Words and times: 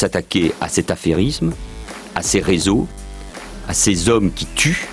s'attaquer 0.00 0.52
à 0.62 0.68
cet 0.68 0.90
affairisme, 0.90 1.52
à 2.14 2.22
ces 2.22 2.40
réseaux, 2.40 2.88
à 3.68 3.74
ces 3.74 4.08
hommes 4.08 4.32
qui 4.32 4.46
tuent. 4.46 4.88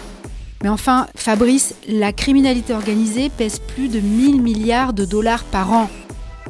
Mais 0.63 0.69
enfin, 0.69 1.07
Fabrice, 1.15 1.75
la 1.87 2.11
criminalité 2.11 2.73
organisée 2.73 3.29
pèse 3.29 3.59
plus 3.59 3.87
de 3.87 3.99
1000 3.99 4.41
milliards 4.41 4.91
de 4.91 5.05
dollars 5.05 5.45
par 5.45 5.71
an. 5.71 5.89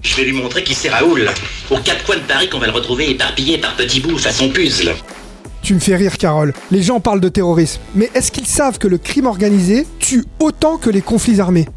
Je 0.02 0.16
vais 0.16 0.24
lui 0.24 0.34
montrer 0.34 0.64
qui 0.64 0.74
c'est 0.74 0.90
Raoul. 0.90 1.30
Aux 1.70 1.78
quatre 1.78 2.04
coins 2.06 2.16
de 2.16 2.22
Paris 2.22 2.50
qu'on 2.50 2.60
va 2.60 2.68
le 2.68 2.72
retrouver 2.72 3.12
éparpillé 3.12 3.60
par 3.60 3.76
petits 3.76 4.00
bouts 4.00 4.18
façon 4.18 4.50
puzzle. 4.50 4.96
Tu 5.62 5.76
me 5.76 5.80
fais 5.80 5.96
rire, 5.96 6.18
Carole. 6.18 6.54
Les 6.72 6.82
gens 6.82 7.00
parlent 7.00 7.20
de 7.20 7.30
terrorisme. 7.30 7.82
Mais 7.94 8.10
est-ce 8.16 8.32
qu'ils 8.32 8.48
savent 8.48 8.80
que 8.80 8.88
le 8.88 8.98
crime 8.98 9.28
organisé 9.28 9.86
tue 10.00 10.24
autant 10.40 10.78
que 10.78 10.90
les 10.90 11.02
conflits 11.02 11.42
armés? 11.42 11.68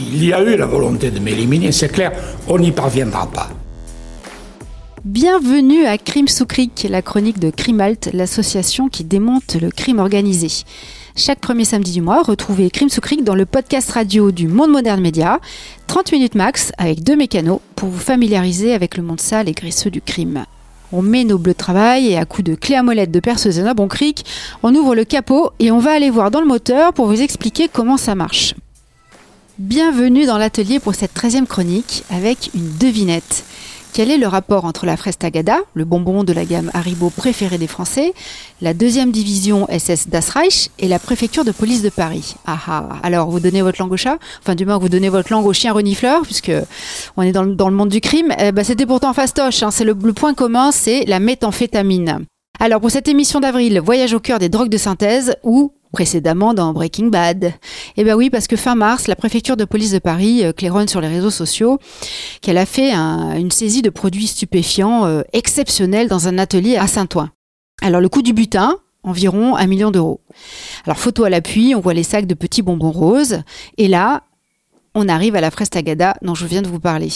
Il 0.00 0.24
y 0.24 0.32
a 0.32 0.40
eu 0.42 0.56
la 0.56 0.66
volonté 0.66 1.10
de 1.10 1.20
m'éliminer, 1.20 1.70
c'est 1.70 1.90
clair. 1.90 2.12
On 2.48 2.58
n'y 2.58 2.72
parviendra 2.72 3.30
pas. 3.30 3.50
Bienvenue 5.04 5.84
à 5.84 5.98
Crime 5.98 6.28
sous 6.28 6.46
Cric, 6.46 6.86
la 6.88 7.02
chronique 7.02 7.40
de 7.40 7.50
Crimalt, 7.50 8.10
l'association 8.12 8.88
qui 8.88 9.02
démonte 9.02 9.56
le 9.60 9.72
crime 9.72 9.98
organisé. 9.98 10.46
Chaque 11.16 11.40
premier 11.40 11.64
samedi 11.64 11.90
du 11.90 12.00
mois, 12.00 12.22
retrouvez 12.22 12.70
Crime 12.70 12.88
sous 12.88 13.00
Cric 13.00 13.24
dans 13.24 13.34
le 13.34 13.44
podcast 13.44 13.90
radio 13.90 14.30
du 14.30 14.46
Monde 14.46 14.70
Moderne 14.70 15.00
Média. 15.00 15.40
30 15.88 16.12
minutes 16.12 16.36
max 16.36 16.70
avec 16.78 17.02
deux 17.02 17.16
mécanos 17.16 17.58
pour 17.74 17.88
vous 17.88 17.98
familiariser 17.98 18.74
avec 18.74 18.96
le 18.96 19.02
monde 19.02 19.20
sale 19.20 19.48
et 19.48 19.54
graisseux 19.54 19.90
du 19.90 20.00
crime. 20.00 20.44
On 20.92 21.02
met 21.02 21.24
nos 21.24 21.36
bleus 21.36 21.54
de 21.54 21.58
travail 21.58 22.06
et 22.06 22.16
à 22.16 22.24
coups 22.24 22.44
de 22.44 22.54
clé 22.54 22.76
à 22.76 22.84
molette 22.84 23.10
de 23.10 23.18
perceuse 23.18 23.58
et 23.58 23.64
cric, 23.88 24.24
on 24.62 24.72
ouvre 24.72 24.94
le 24.94 25.04
capot 25.04 25.50
et 25.58 25.72
on 25.72 25.80
va 25.80 25.94
aller 25.94 26.10
voir 26.10 26.30
dans 26.30 26.40
le 26.40 26.46
moteur 26.46 26.92
pour 26.92 27.06
vous 27.06 27.20
expliquer 27.20 27.68
comment 27.68 27.96
ça 27.96 28.14
marche. 28.14 28.54
Bienvenue 29.58 30.26
dans 30.26 30.38
l'atelier 30.38 30.78
pour 30.78 30.94
cette 30.94 31.16
13e 31.16 31.46
chronique 31.46 32.04
avec 32.08 32.50
une 32.54 32.76
devinette. 32.78 33.44
Quel 33.94 34.10
est 34.10 34.16
le 34.16 34.26
rapport 34.26 34.64
entre 34.64 34.86
la 34.86 34.96
fraise 34.96 35.18
Tagada, 35.18 35.58
le 35.74 35.84
bonbon 35.84 36.24
de 36.24 36.32
la 36.32 36.46
gamme 36.46 36.70
Haribo 36.72 37.10
préféré 37.10 37.58
des 37.58 37.66
Français, 37.66 38.14
la 38.62 38.72
deuxième 38.72 39.12
division 39.12 39.66
SS 39.66 40.08
Das 40.08 40.30
Reich 40.30 40.70
et 40.78 40.88
la 40.88 40.98
préfecture 40.98 41.44
de 41.44 41.50
police 41.50 41.82
de 41.82 41.90
Paris? 41.90 42.36
Ah 42.46 42.58
ah 42.68 42.88
Alors, 43.02 43.28
vous 43.28 43.38
donnez 43.38 43.60
votre 43.60 43.78
langue 43.82 43.92
au 43.92 43.98
chat? 43.98 44.16
Enfin, 44.40 44.54
du 44.54 44.64
moins, 44.64 44.78
vous 44.78 44.88
donnez 44.88 45.10
votre 45.10 45.30
langue 45.30 45.44
au 45.44 45.52
chien 45.52 45.74
renifleur, 45.74 46.22
puisque 46.22 46.52
on 47.18 47.22
est 47.22 47.32
dans 47.32 47.42
le, 47.44 47.76
monde 47.76 47.90
du 47.90 48.00
crime. 48.00 48.32
Eh 48.38 48.50
ben, 48.50 48.64
C'était 48.64 48.86
pourtant 48.86 49.12
fastoche. 49.12 49.62
Hein. 49.62 49.70
C'est 49.70 49.84
le, 49.84 49.94
le 50.02 50.12
point 50.14 50.32
commun, 50.32 50.72
c'est 50.72 51.04
la 51.04 51.20
méthamphétamine. 51.20 52.24
Alors, 52.60 52.80
pour 52.80 52.90
cette 52.90 53.08
émission 53.08 53.40
d'avril, 53.40 53.78
voyage 53.78 54.14
au 54.14 54.20
cœur 54.20 54.38
des 54.38 54.48
drogues 54.48 54.70
de 54.70 54.78
synthèse, 54.78 55.36
ou 55.42 55.74
précédemment 55.92 56.54
dans 56.54 56.72
Breaking 56.72 57.06
Bad. 57.06 57.52
Eh 57.96 58.04
bien 58.04 58.16
oui, 58.16 58.30
parce 58.30 58.46
que 58.46 58.56
fin 58.56 58.74
mars, 58.74 59.06
la 59.06 59.16
préfecture 59.16 59.56
de 59.56 59.64
police 59.64 59.92
de 59.92 59.98
Paris 59.98 60.44
euh, 60.44 60.52
claironne 60.52 60.88
sur 60.88 61.00
les 61.00 61.08
réseaux 61.08 61.30
sociaux 61.30 61.78
qu'elle 62.40 62.58
a 62.58 62.66
fait 62.66 62.92
une 62.92 63.50
saisie 63.50 63.82
de 63.82 63.90
produits 63.90 64.26
stupéfiants 64.26 65.04
euh, 65.04 65.22
exceptionnels 65.32 66.08
dans 66.08 66.28
un 66.28 66.38
atelier 66.38 66.76
à 66.76 66.86
Saint-Ouen. 66.86 67.30
Alors 67.82 68.00
le 68.00 68.08
coût 68.08 68.22
du 68.22 68.32
butin, 68.32 68.78
environ 69.02 69.56
un 69.56 69.66
million 69.66 69.90
d'euros. 69.90 70.20
Alors 70.86 70.98
photo 70.98 71.24
à 71.24 71.30
l'appui, 71.30 71.74
on 71.74 71.80
voit 71.80 71.94
les 71.94 72.02
sacs 72.02 72.26
de 72.26 72.34
petits 72.34 72.62
bonbons 72.62 72.90
roses. 72.90 73.42
Et 73.76 73.88
là, 73.88 74.22
on 74.94 75.08
arrive 75.08 75.36
à 75.36 75.40
la 75.40 75.50
fraise 75.50 75.70
tagada 75.70 76.14
dont 76.22 76.34
je 76.34 76.46
viens 76.46 76.62
de 76.62 76.68
vous 76.68 76.80
parler. 76.80 77.08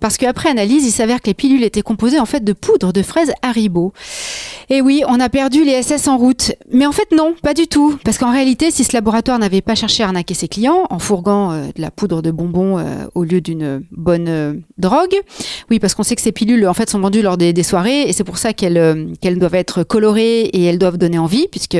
Parce 0.00 0.16
qu'après 0.16 0.50
analyse, 0.50 0.84
il 0.86 0.90
s'avère 0.90 1.20
que 1.20 1.28
les 1.28 1.34
pilules 1.34 1.64
étaient 1.64 1.82
composées 1.82 2.20
en 2.20 2.26
fait 2.26 2.44
de 2.44 2.52
poudre 2.52 2.92
de 2.92 3.02
fraises 3.02 3.32
Haribo. 3.42 3.92
Et 4.70 4.80
oui, 4.80 5.02
on 5.08 5.20
a 5.20 5.28
perdu 5.28 5.64
les 5.64 5.82
SS 5.82 6.08
en 6.08 6.18
route. 6.18 6.52
Mais 6.72 6.86
en 6.86 6.92
fait 6.92 7.10
non, 7.12 7.34
pas 7.42 7.54
du 7.54 7.66
tout. 7.66 7.98
Parce 8.04 8.18
qu'en 8.18 8.32
réalité, 8.32 8.70
si 8.70 8.84
ce 8.84 8.92
laboratoire 8.92 9.38
n'avait 9.38 9.62
pas 9.62 9.74
cherché 9.74 10.02
à 10.02 10.06
arnaquer 10.06 10.34
ses 10.34 10.48
clients 10.48 10.86
en 10.90 10.98
fourguant 10.98 11.52
euh, 11.52 11.66
de 11.74 11.80
la 11.80 11.90
poudre 11.90 12.22
de 12.22 12.30
bonbons 12.30 12.78
euh, 12.78 13.06
au 13.14 13.24
lieu 13.24 13.40
d'une 13.40 13.84
bonne 13.90 14.28
euh, 14.28 14.54
drogue, 14.78 15.14
oui, 15.70 15.78
parce 15.78 15.94
qu'on 15.94 16.02
sait 16.02 16.16
que 16.16 16.22
ces 16.22 16.32
pilules 16.32 16.66
en 16.66 16.74
fait 16.74 16.90
sont 16.90 17.00
vendues 17.00 17.22
lors 17.22 17.36
des, 17.36 17.62
soirées 17.62 18.02
et 18.02 18.12
c'est 18.12 18.24
pour 18.24 18.38
ça 18.38 18.52
qu'elles 18.52 19.12
qu'elles 19.20 19.38
doivent 19.38 19.54
être 19.54 19.84
colorées 19.84 20.42
et 20.42 20.64
elles 20.64 20.78
doivent 20.78 20.98
donner 20.98 21.18
envie 21.18 21.46
puisque 21.48 21.78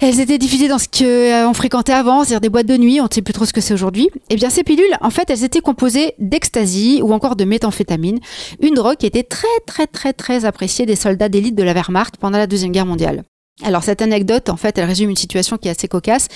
elles 0.00 0.20
étaient 0.20 0.38
diffusées 0.38 0.68
dans 0.68 0.78
ce 0.78 0.88
qu'on 0.88 1.04
euh, 1.04 1.52
fréquentait 1.52 1.92
avant, 1.92 2.24
c'est-à-dire 2.24 2.40
des 2.40 2.48
boîtes 2.48 2.66
de 2.66 2.76
nuit, 2.76 3.00
on 3.00 3.04
ne 3.04 3.08
sait 3.10 3.22
plus 3.22 3.32
trop 3.32 3.46
ce 3.46 3.52
que 3.52 3.60
c'est 3.60 3.74
aujourd'hui. 3.74 4.08
Eh 4.28 4.36
bien, 4.36 4.50
ces 4.50 4.64
pilules, 4.64 4.84
en 5.00 5.10
fait, 5.10 5.30
elles 5.30 5.44
étaient 5.44 5.60
composées 5.60 6.14
d'ecstasy 6.18 7.00
ou 7.02 7.12
encore 7.12 7.36
de 7.36 7.44
méthamphétamine, 7.44 8.18
une 8.60 8.74
drogue 8.74 8.96
qui 8.96 9.06
était 9.06 9.22
très, 9.22 9.46
très, 9.66 9.86
très, 9.86 10.12
très 10.12 10.44
appréciée 10.44 10.84
des 10.84 10.96
soldats 10.96 11.28
d'élite 11.28 11.54
de 11.54 11.62
la 11.62 11.72
Wehrmacht 11.72 12.16
pendant 12.18 12.38
la 12.38 12.46
Deuxième 12.46 12.72
Guerre 12.72 12.86
mondiale. 12.86 13.22
Alors 13.62 13.84
cette 13.84 14.02
anecdote, 14.02 14.48
en 14.48 14.56
fait, 14.56 14.76
elle 14.78 14.86
résume 14.86 15.10
une 15.10 15.16
situation 15.16 15.56
qui 15.56 15.68
est 15.68 15.70
assez 15.70 15.86
cocasse, 15.86 16.26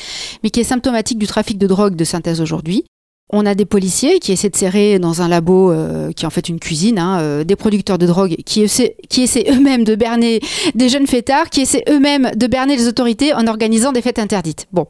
mais 0.42 0.50
qui 0.50 0.60
est 0.60 0.64
symptomatique 0.64 1.18
du 1.18 1.26
trafic 1.26 1.58
de 1.58 1.66
drogue 1.66 1.96
de 1.96 2.04
synthèse 2.04 2.40
aujourd'hui. 2.40 2.84
On 3.30 3.44
a 3.44 3.54
des 3.54 3.66
policiers 3.66 4.20
qui 4.20 4.32
essaient 4.32 4.48
de 4.48 4.56
serrer 4.56 4.98
dans 4.98 5.20
un 5.20 5.28
labo 5.28 5.70
euh, 5.70 6.12
qui 6.12 6.24
est 6.24 6.26
en 6.26 6.30
fait 6.30 6.48
une 6.48 6.58
cuisine, 6.58 6.98
hein, 6.98 7.20
euh, 7.20 7.44
des 7.44 7.56
producteurs 7.56 7.98
de 7.98 8.06
drogue 8.06 8.36
qui 8.46 8.62
essaient, 8.62 8.96
qui 9.10 9.22
essaient 9.22 9.44
eux-mêmes 9.50 9.84
de 9.84 9.94
berner 9.96 10.40
des 10.74 10.88
jeunes 10.88 11.06
fêtards, 11.06 11.50
qui 11.50 11.60
essaient 11.60 11.84
eux-mêmes 11.90 12.30
de 12.34 12.46
berner 12.46 12.74
les 12.74 12.88
autorités 12.88 13.34
en 13.34 13.46
organisant 13.46 13.92
des 13.92 14.00
fêtes 14.00 14.18
interdites. 14.18 14.66
Bon, 14.72 14.86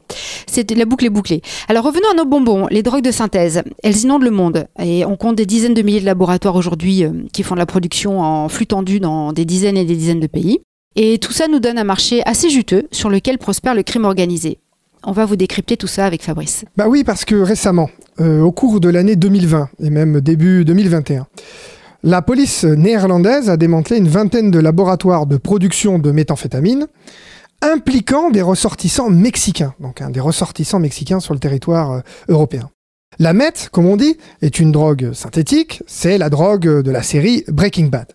c'est 0.47 0.71
la 0.71 0.85
boucle 0.85 1.05
est 1.05 1.09
bouclée. 1.09 1.41
Alors 1.67 1.83
revenons 1.83 2.09
à 2.13 2.15
nos 2.15 2.23
bonbons, 2.23 2.67
les 2.71 2.81
drogues 2.81 3.03
de 3.03 3.11
synthèse. 3.11 3.61
Elles 3.83 4.03
inondent 4.03 4.23
le 4.23 4.31
monde 4.31 4.67
et 4.81 5.03
on 5.03 5.17
compte 5.17 5.35
des 5.35 5.45
dizaines 5.45 5.73
de 5.73 5.81
milliers 5.81 5.99
de 5.99 6.05
laboratoires 6.05 6.55
aujourd'hui 6.55 7.03
euh, 7.03 7.11
qui 7.33 7.43
font 7.43 7.55
de 7.55 7.59
la 7.59 7.65
production 7.65 8.21
en 8.21 8.47
flux 8.47 8.67
tendu 8.67 9.01
dans 9.01 9.33
des 9.33 9.43
dizaines 9.43 9.75
et 9.75 9.83
des 9.83 9.95
dizaines 9.95 10.21
de 10.21 10.27
pays. 10.27 10.59
Et 10.95 11.17
tout 11.17 11.33
ça 11.33 11.49
nous 11.49 11.59
donne 11.59 11.77
un 11.77 11.83
marché 11.83 12.21
assez 12.25 12.49
juteux 12.49 12.87
sur 12.91 13.09
lequel 13.09 13.37
prospère 13.37 13.75
le 13.75 13.83
crime 13.83 14.05
organisé. 14.05 14.59
On 15.03 15.11
va 15.11 15.25
vous 15.25 15.35
décrypter 15.35 15.77
tout 15.77 15.87
ça 15.87 16.05
avec 16.05 16.23
Fabrice. 16.23 16.65
Bah 16.75 16.87
oui, 16.87 17.03
parce 17.03 17.25
que 17.25 17.35
récemment, 17.35 17.89
euh, 18.19 18.41
au 18.41 18.51
cours 18.51 18.79
de 18.79 18.89
l'année 18.89 19.15
2020 19.15 19.69
et 19.81 19.89
même 19.89 20.19
début 20.21 20.65
2021, 20.65 21.27
la 22.03 22.21
police 22.21 22.63
néerlandaise 22.63 23.49
a 23.49 23.57
démantelé 23.57 23.99
une 23.99 24.07
vingtaine 24.07 24.51
de 24.51 24.59
laboratoires 24.59 25.25
de 25.25 25.37
production 25.37 25.99
de 25.99 26.11
méthamphétamine 26.11 26.87
impliquant 27.61 28.29
des 28.29 28.41
ressortissants 28.41 29.09
mexicains, 29.09 29.73
donc 29.79 30.01
hein, 30.01 30.09
des 30.09 30.19
ressortissants 30.19 30.79
mexicains 30.79 31.19
sur 31.19 31.33
le 31.33 31.39
territoire 31.39 31.91
euh, 31.91 31.99
européen. 32.27 32.69
La 33.17 33.33
meth, 33.33 33.69
comme 33.71 33.85
on 33.85 33.97
dit, 33.97 34.17
est 34.41 34.59
une 34.59 34.71
drogue 34.71 35.11
synthétique, 35.13 35.83
c'est 35.87 36.17
la 36.17 36.29
drogue 36.29 36.81
de 36.81 36.91
la 36.91 37.03
série 37.03 37.43
Breaking 37.47 37.87
Bad. 37.87 38.13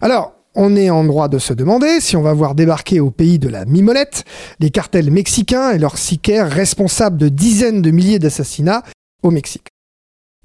Alors, 0.00 0.32
on 0.54 0.76
est 0.76 0.90
en 0.90 1.04
droit 1.04 1.28
de 1.28 1.38
se 1.38 1.52
demander 1.52 2.00
si 2.00 2.16
on 2.16 2.22
va 2.22 2.32
voir 2.32 2.54
débarquer 2.54 3.00
au 3.00 3.10
pays 3.10 3.38
de 3.38 3.48
la 3.48 3.64
mimolette 3.64 4.24
les 4.60 4.70
cartels 4.70 5.10
mexicains 5.10 5.70
et 5.70 5.78
leurs 5.78 5.98
sicaires 5.98 6.50
responsables 6.50 7.16
de 7.16 7.28
dizaines 7.28 7.82
de 7.82 7.90
milliers 7.90 8.18
d'assassinats 8.18 8.82
au 9.22 9.30
Mexique. 9.30 9.68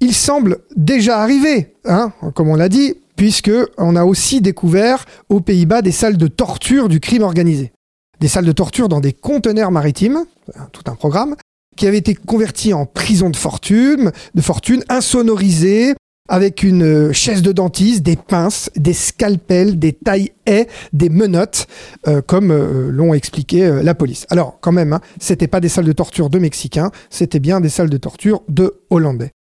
Il 0.00 0.14
semble 0.14 0.58
déjà 0.76 1.20
arriver, 1.20 1.74
hein, 1.84 2.12
comme 2.34 2.48
on 2.48 2.54
l'a 2.54 2.68
dit, 2.68 2.94
puisque 3.16 3.50
on 3.76 3.96
a 3.96 4.04
aussi 4.04 4.40
découvert 4.40 5.04
aux 5.28 5.40
Pays-Bas 5.40 5.82
des 5.82 5.92
salles 5.92 6.16
de 6.16 6.28
torture 6.28 6.88
du 6.88 7.00
crime 7.00 7.22
organisé. 7.22 7.72
Des 8.20 8.28
salles 8.28 8.44
de 8.44 8.52
torture 8.52 8.88
dans 8.88 9.00
des 9.00 9.12
conteneurs 9.12 9.72
maritimes, 9.72 10.24
tout 10.72 10.84
un 10.86 10.94
programme, 10.94 11.34
qui 11.76 11.86
avait 11.86 11.98
été 11.98 12.14
converti 12.14 12.72
en 12.72 12.86
prison 12.86 13.30
de 13.30 13.36
fortune, 13.36 14.12
de 14.34 14.40
fortune 14.40 14.84
insonorisée, 14.88 15.94
avec 16.28 16.62
une 16.62 16.82
euh, 16.82 17.12
chaise 17.12 17.42
de 17.42 17.52
dentiste, 17.52 18.02
des 18.02 18.16
pinces, 18.16 18.70
des 18.76 18.92
scalpels, 18.92 19.78
des 19.78 19.92
tailles 19.92 20.32
haies, 20.46 20.68
des 20.92 21.08
menottes, 21.08 21.66
euh, 22.06 22.20
comme 22.20 22.50
euh, 22.50 22.90
l'ont 22.90 23.14
expliqué 23.14 23.80
la 23.82 23.94
police. 23.94 24.26
Alors, 24.30 24.58
quand 24.60 24.72
même, 24.72 24.92
hein, 24.92 25.00
c'était 25.18 25.48
pas 25.48 25.60
des 25.60 25.68
salles 25.68 25.86
de 25.86 25.92
torture 25.92 26.30
de 26.30 26.38
Mexicains, 26.38 26.90
c'était 27.10 27.40
bien 27.40 27.60
des 27.60 27.68
salles 27.68 27.90
de 27.90 27.96
torture 27.96 28.42
de 28.48 28.82
Hollandais. 28.90 29.32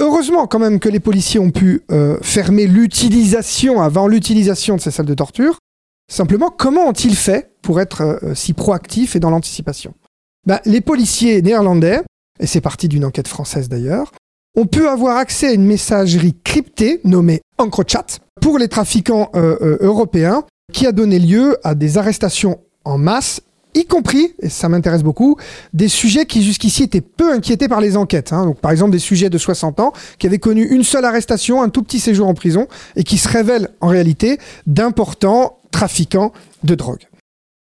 heureusement 0.00 0.46
quand 0.46 0.58
même 0.58 0.80
que 0.80 0.88
les 0.88 1.00
policiers 1.00 1.38
ont 1.38 1.50
pu 1.50 1.82
fermer 2.22 2.66
l'utilisation 2.66 3.82
avant 3.82 4.08
l'utilisation 4.08 4.76
de 4.76 4.80
ces 4.80 4.90
salles 4.90 5.06
de 5.06 5.14
torture. 5.14 5.58
Simplement, 6.10 6.50
comment 6.50 6.88
ont-ils 6.88 7.16
fait 7.16 7.52
pour 7.60 7.80
être 7.80 8.20
si 8.34 8.54
proactifs 8.54 9.14
et 9.14 9.20
dans 9.20 9.30
l'anticipation? 9.30 9.94
Ben, 10.46 10.60
Les 10.64 10.80
policiers 10.80 11.42
néerlandais, 11.42 12.00
et 12.40 12.46
c'est 12.46 12.62
parti 12.62 12.88
d'une 12.88 13.04
enquête 13.04 13.28
française 13.28 13.68
d'ailleurs, 13.68 14.12
on 14.58 14.66
peut 14.66 14.88
avoir 14.90 15.18
accès 15.18 15.46
à 15.46 15.52
une 15.52 15.64
messagerie 15.64 16.34
cryptée 16.42 17.00
nommée 17.04 17.42
EncroChat 17.58 18.06
pour 18.40 18.58
les 18.58 18.66
trafiquants 18.66 19.30
euh, 19.36 19.56
euh, 19.60 19.78
européens 19.82 20.42
qui 20.72 20.84
a 20.84 20.90
donné 20.90 21.20
lieu 21.20 21.56
à 21.62 21.76
des 21.76 21.96
arrestations 21.96 22.58
en 22.84 22.98
masse 22.98 23.40
y 23.74 23.84
compris, 23.84 24.34
et 24.42 24.48
ça 24.48 24.68
m'intéresse 24.68 25.04
beaucoup, 25.04 25.36
des 25.74 25.86
sujets 25.86 26.26
qui 26.26 26.42
jusqu'ici 26.42 26.82
étaient 26.82 27.00
peu 27.02 27.32
inquiétés 27.32 27.68
par 27.68 27.80
les 27.80 27.96
enquêtes. 27.96 28.32
Hein. 28.32 28.52
Par 28.60 28.72
exemple, 28.72 28.90
des 28.90 28.98
sujets 28.98 29.30
de 29.30 29.38
60 29.38 29.78
ans 29.78 29.92
qui 30.18 30.26
avaient 30.26 30.40
connu 30.40 30.64
une 30.64 30.82
seule 30.82 31.04
arrestation, 31.04 31.62
un 31.62 31.68
tout 31.68 31.84
petit 31.84 32.00
séjour 32.00 32.26
en 32.26 32.34
prison, 32.34 32.66
et 32.96 33.04
qui 33.04 33.18
se 33.18 33.28
révèlent 33.28 33.68
en 33.80 33.86
réalité 33.86 34.38
d'importants 34.66 35.58
trafiquants 35.70 36.32
de 36.64 36.74
drogue. 36.74 37.06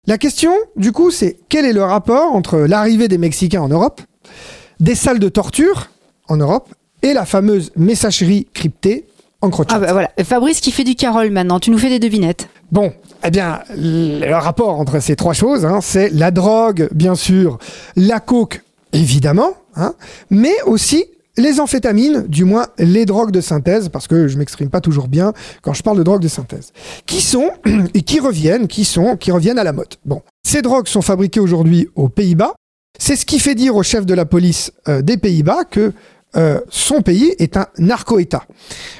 La 0.06 0.18
question, 0.18 0.52
du 0.76 0.92
coup, 0.92 1.10
c'est 1.10 1.38
quel 1.48 1.64
est 1.64 1.72
le 1.72 1.84
rapport 1.84 2.34
entre 2.34 2.58
l'arrivée 2.58 3.08
des 3.08 3.16
Mexicains 3.16 3.62
en 3.62 3.68
Europe, 3.68 4.02
des 4.80 4.96
salles 4.96 5.20
de 5.20 5.30
torture 5.30 5.88
en 6.28 6.36
Europe 6.36 6.68
et 7.02 7.12
la 7.12 7.24
fameuse 7.24 7.70
messagerie 7.76 8.46
cryptée 8.52 9.06
en 9.40 9.50
crochet. 9.50 9.74
Ah 9.74 9.80
bah 9.80 9.92
voilà, 9.92 10.10
Fabrice 10.24 10.60
qui 10.60 10.70
fait 10.70 10.84
du 10.84 10.94
carole 10.94 11.30
maintenant, 11.30 11.60
tu 11.60 11.70
nous 11.70 11.78
fais 11.78 11.88
des 11.88 11.98
devinettes. 11.98 12.48
Bon, 12.70 12.92
eh 13.24 13.30
bien, 13.30 13.60
le 13.76 14.34
rapport 14.34 14.78
entre 14.80 15.00
ces 15.00 15.16
trois 15.16 15.34
choses, 15.34 15.64
hein, 15.64 15.80
c'est 15.82 16.10
la 16.10 16.30
drogue, 16.30 16.88
bien 16.92 17.14
sûr, 17.14 17.58
la 17.96 18.20
coke, 18.20 18.62
évidemment, 18.92 19.54
hein, 19.76 19.94
mais 20.30 20.54
aussi 20.66 21.04
les 21.36 21.60
amphétamines, 21.60 22.26
du 22.28 22.44
moins 22.44 22.66
les 22.78 23.06
drogues 23.06 23.30
de 23.30 23.40
synthèse, 23.40 23.88
parce 23.88 24.06
que 24.06 24.28
je 24.28 24.36
m'exprime 24.36 24.68
pas 24.68 24.80
toujours 24.80 25.08
bien 25.08 25.32
quand 25.62 25.72
je 25.72 25.82
parle 25.82 25.98
de 25.98 26.02
drogues 26.02 26.22
de 26.22 26.28
synthèse, 26.28 26.72
qui 27.06 27.20
sont 27.20 27.50
et 27.94 28.02
qui 28.02 28.20
reviennent, 28.20 28.68
qui 28.68 28.84
sont, 28.84 29.16
qui 29.16 29.30
reviennent 29.30 29.58
à 29.58 29.64
la 29.64 29.72
mode. 29.72 29.94
Bon, 30.04 30.22
ces 30.42 30.62
drogues 30.62 30.88
sont 30.88 31.02
fabriquées 31.02 31.40
aujourd'hui 31.40 31.88
aux 31.94 32.08
Pays-Bas. 32.08 32.52
C'est 32.98 33.16
ce 33.16 33.24
qui 33.24 33.38
fait 33.38 33.54
dire 33.54 33.74
au 33.74 33.82
chef 33.82 34.04
de 34.04 34.14
la 34.14 34.26
police 34.26 34.72
euh, 34.88 35.00
des 35.00 35.16
Pays-Bas 35.16 35.64
que 35.64 35.92
euh, 36.36 36.60
son 36.70 37.02
pays 37.02 37.34
est 37.38 37.56
un 37.56 37.66
narco-État. 37.78 38.44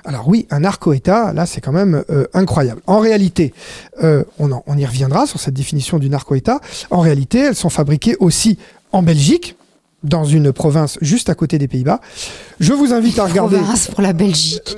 Alors 0.05 0.29
oui, 0.29 0.46
un 0.50 0.61
narco-État, 0.61 1.32
là 1.32 1.46
c'est 1.46 1.61
quand 1.61 1.73
même 1.73 2.05
euh, 2.11 2.26
incroyable. 2.34 2.82
En 2.87 2.99
réalité, 2.99 3.55
euh, 4.02 4.25
on, 4.38 4.52
en- 4.52 4.62
on 4.67 4.76
y 4.76 4.84
reviendra 4.87 5.26
sur 5.26 5.40
cette 5.40 5.55
définition 5.55 5.99
du 5.99 6.08
narco-État, 6.11 6.61
en 6.90 7.00
réalité 7.00 7.38
elles 7.38 7.56
sont 7.56 7.70
fabriquées 7.70 8.17
aussi 8.20 8.58
en 8.93 9.02
Belgique, 9.02 9.56
dans 10.02 10.25
une 10.25 10.52
province 10.52 10.99
juste 11.00 11.31
à 11.31 11.34
côté 11.37 11.58
des 11.58 11.69
Pays-Bas. 11.69 12.00
Je 12.58 12.73
vous 12.73 12.93
invite 12.93 13.19
à 13.20 13.25
regarder... 13.25 13.56
Province 13.58 13.87
pour 13.87 14.02
la 14.02 14.12
Belgique. 14.12 14.76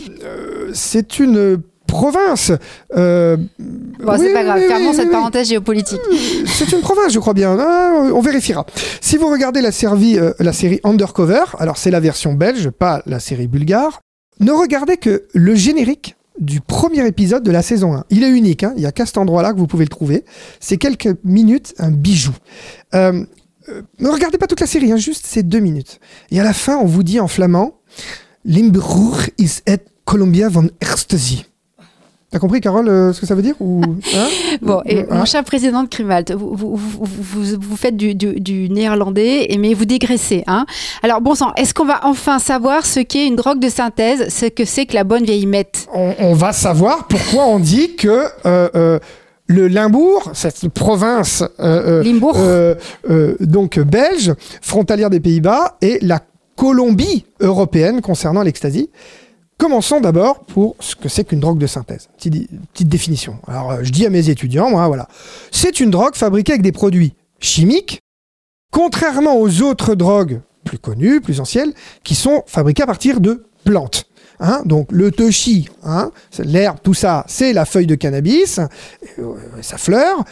C'est 0.74 1.18
une 1.18 1.62
province. 1.86 2.52
euh, 2.96 3.36
Bon, 3.36 4.12
oui, 4.12 4.18
c'est 4.18 4.32
pas 4.32 4.44
grave, 4.44 4.58
oui, 4.60 4.68
fermons 4.68 4.90
oui, 4.90 4.96
cette 4.96 5.10
parenthèse 5.10 5.48
géopolitique. 5.48 6.00
C'est 6.46 6.72
une 6.72 6.80
province, 6.80 7.12
je 7.12 7.18
crois 7.18 7.34
bien. 7.34 7.56
Ah, 7.58 8.10
on 8.12 8.20
vérifiera. 8.20 8.66
Si 9.00 9.16
vous 9.16 9.28
regardez 9.28 9.60
la, 9.60 9.72
série, 9.72 10.18
euh, 10.18 10.32
la 10.40 10.52
série 10.52 10.80
Undercover, 10.84 11.44
alors 11.58 11.78
c'est 11.78 11.90
la 11.90 12.00
version 12.00 12.34
belge, 12.34 12.70
pas 12.70 13.02
la 13.06 13.20
série 13.20 13.46
bulgare, 13.46 14.00
ne 14.40 14.50
regardez 14.52 14.96
que 14.96 15.24
le 15.32 15.54
générique 15.54 16.16
du 16.38 16.60
premier 16.60 17.06
épisode 17.06 17.44
de 17.44 17.50
la 17.50 17.62
saison 17.62 17.94
1. 17.94 18.04
Il 18.10 18.24
est 18.24 18.30
unique, 18.30 18.64
hein, 18.64 18.74
il 18.76 18.82
y 18.82 18.86
a 18.86 18.92
qu'à 18.92 19.06
cet 19.06 19.18
endroit-là 19.18 19.52
que 19.52 19.58
vous 19.58 19.66
pouvez 19.68 19.84
le 19.84 19.88
trouver. 19.90 20.24
C'est 20.60 20.76
quelques 20.76 21.16
minutes, 21.22 21.74
un 21.78 21.92
bijou. 21.92 22.32
Euh, 22.94 23.24
ne 23.98 24.08
regardez 24.08 24.38
pas 24.38 24.46
toute 24.46 24.60
la 24.60 24.66
série, 24.66 24.92
hein, 24.92 24.96
juste 24.96 25.26
ces 25.26 25.42
deux 25.42 25.60
minutes. 25.60 26.00
Et 26.30 26.40
à 26.40 26.44
la 26.44 26.52
fin, 26.52 26.76
on 26.76 26.86
vous 26.86 27.02
dit 27.02 27.20
en 27.20 27.28
flamand 27.28 27.78
Limburg 28.44 29.30
is 29.38 29.60
et 29.66 29.78
Columbia 30.04 30.48
Ecstasy. 30.80 31.46
T'as 32.34 32.40
compris, 32.40 32.60
Carole, 32.60 32.88
euh, 32.88 33.12
ce 33.12 33.20
que 33.20 33.26
ça 33.26 33.36
veut 33.36 33.42
dire 33.42 33.54
ou, 33.60 33.80
hein 34.16 34.26
Bon, 34.60 34.82
et 34.86 35.02
Hein 35.02 35.18
mon 35.18 35.24
cher 35.24 35.44
président 35.44 35.84
de 35.84 35.88
Crimalt, 35.88 36.32
vous, 36.32 36.52
vous, 36.56 36.74
vous, 36.74 37.06
vous- 37.06 37.56
vous 37.60 37.76
faites 37.76 37.96
du, 37.96 38.16
du- 38.16 38.40
du 38.40 38.68
néerlandais, 38.70 39.46
mais 39.56 39.72
vous 39.72 39.84
dégraissez. 39.84 40.42
Hein 40.48 40.66
Alors, 41.04 41.20
bon 41.20 41.36
sang, 41.36 41.52
est-ce 41.56 41.72
qu'on 41.72 41.84
va 41.84 42.00
enfin 42.02 42.40
savoir 42.40 42.84
ce 42.86 42.98
qu'est 42.98 43.28
une 43.28 43.36
drogue 43.36 43.60
de 43.60 43.68
synthèse, 43.68 44.30
ce 44.34 44.46
que 44.46 44.64
c'est 44.64 44.84
que 44.86 44.94
la 44.94 45.04
bonne 45.04 45.22
vieille 45.22 45.46
mette? 45.46 45.86
On, 45.94 46.12
on 46.18 46.34
va 46.34 46.52
savoir 46.52 47.06
pourquoi 47.06 47.44
on 47.46 47.60
dit 47.60 47.94
que 47.94 48.08
euh, 48.46 48.68
euh, 48.74 48.98
le 49.46 49.68
Limbourg, 49.68 50.32
cette 50.34 50.68
province 50.70 51.44
Limbourg. 51.60 52.36
donc 53.38 53.78
belge, 53.78 54.32
frontalière 54.60 55.08
des 55.10 55.20
Pays-Bas, 55.20 55.76
et 55.82 56.00
la 56.02 56.18
Colombie 56.56 57.26
européenne 57.40 58.00
concernant 58.00 58.42
l'ecstasy. 58.42 58.90
Commençons 59.58 60.00
d'abord 60.00 60.40
pour 60.40 60.74
ce 60.80 60.96
que 60.96 61.08
c'est 61.08 61.24
qu'une 61.24 61.40
drogue 61.40 61.58
de 61.58 61.66
synthèse. 61.66 62.08
Petite, 62.16 62.88
définition. 62.88 63.38
Alors, 63.46 63.70
euh, 63.70 63.78
je 63.82 63.90
dis 63.90 64.04
à 64.04 64.10
mes 64.10 64.28
étudiants, 64.28 64.70
moi, 64.70 64.86
voilà. 64.88 65.08
C'est 65.52 65.80
une 65.80 65.90
drogue 65.90 66.16
fabriquée 66.16 66.52
avec 66.52 66.62
des 66.62 66.72
produits 66.72 67.14
chimiques, 67.38 68.00
contrairement 68.72 69.38
aux 69.38 69.62
autres 69.62 69.94
drogues 69.94 70.40
plus 70.64 70.78
connues, 70.78 71.20
plus 71.20 71.40
anciennes, 71.40 71.72
qui 72.02 72.14
sont 72.14 72.42
fabriquées 72.46 72.82
à 72.82 72.86
partir 72.86 73.20
de 73.20 73.44
plantes. 73.64 74.06
Hein, 74.46 74.60
donc 74.66 74.92
le 74.92 75.10
toshi, 75.10 75.70
hein, 75.84 76.10
l'herbe, 76.38 76.76
tout 76.82 76.92
ça, 76.92 77.24
c'est 77.28 77.54
la 77.54 77.64
feuille 77.64 77.86
de 77.86 77.94
cannabis, 77.94 78.60
euh, 79.18 79.36
sa 79.62 79.78
fleur. 79.78 80.22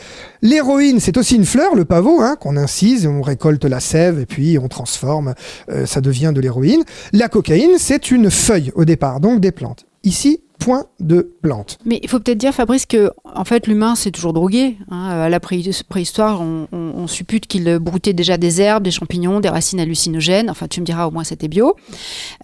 L'héroïne, 0.42 1.00
c'est 1.00 1.16
aussi 1.16 1.34
une 1.34 1.46
fleur, 1.46 1.74
le 1.74 1.86
pavot, 1.86 2.20
hein, 2.20 2.36
qu'on 2.38 2.58
incise, 2.58 3.06
on 3.06 3.22
récolte 3.22 3.64
la 3.64 3.80
sève 3.80 4.20
et 4.20 4.26
puis 4.26 4.58
on 4.58 4.68
transforme, 4.68 5.32
euh, 5.70 5.86
ça 5.86 6.02
devient 6.02 6.32
de 6.34 6.42
l'héroïne. 6.42 6.84
La 7.14 7.30
cocaïne, 7.30 7.78
c'est 7.78 8.10
une 8.10 8.30
feuille 8.30 8.70
au 8.74 8.84
départ, 8.84 9.18
donc 9.18 9.40
des 9.40 9.50
plantes. 9.50 9.86
Ici, 10.04 10.42
point 10.64 10.86
de 11.00 11.34
plante. 11.42 11.78
Mais 11.84 11.98
il 12.02 12.08
faut 12.08 12.18
peut-être 12.20 12.38
dire, 12.38 12.52
Fabrice, 12.54 12.86
que 12.86 13.10
en 13.24 13.44
fait, 13.44 13.66
l'humain 13.66 13.94
s'est 13.94 14.10
toujours 14.10 14.32
drogué. 14.32 14.76
hein. 14.90 15.08
À 15.22 15.28
la 15.28 15.40
pré- 15.40 15.62
préhistoire, 15.88 16.40
on, 16.40 17.06
suppute 17.06 17.46
qu'il 17.46 17.78
broutait 17.78 18.12
déjà 18.12 18.36
des 18.36 18.60
herbes, 18.60 18.84
des 18.84 18.90
champignons, 18.92 19.40
des 19.40 19.48
racines 19.48 19.80
hallucinogènes. 19.80 20.48
Enfin, 20.50 20.68
tu 20.68 20.80
me 20.80 20.86
diras, 20.86 21.06
au 21.06 21.10
moins, 21.10 21.24
c'était 21.24 21.48
bio. 21.48 21.74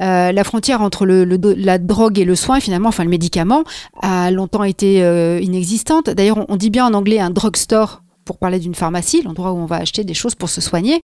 Euh, 0.01 0.33
la 0.33 0.45
frontière 0.45 0.83
entre 0.83 1.07
la 1.07 1.79
drogue 1.79 2.19
et 2.19 2.25
le 2.25 2.35
soin, 2.35 2.61
finalement, 2.61 2.89
enfin 2.89 3.05
le 3.05 3.11
médicament, 3.11 3.63
a 4.03 4.31
longtemps 4.31 4.65
été 4.65 5.03
euh, 5.05 5.39
inexistante. 5.41 6.11
D'ailleurs, 6.11 6.39
on, 6.39 6.47
on 6.49 6.57
dit 6.57 6.71
bien 6.71 6.87
en 6.87 6.95
anglais 6.95 7.21
un 7.21 7.31
drugstore 7.31 8.03
pour 8.25 8.39
parler 8.39 8.59
d'une 8.59 8.75
pharmacie, 8.75 9.23
l'endroit 9.23 9.53
où 9.53 9.57
on 9.57 9.67
va 9.67 9.77
acheter 9.77 10.05
des 10.05 10.15
choses 10.15 10.35
pour 10.35 10.49
se 10.49 10.61
soigner. 10.61 11.01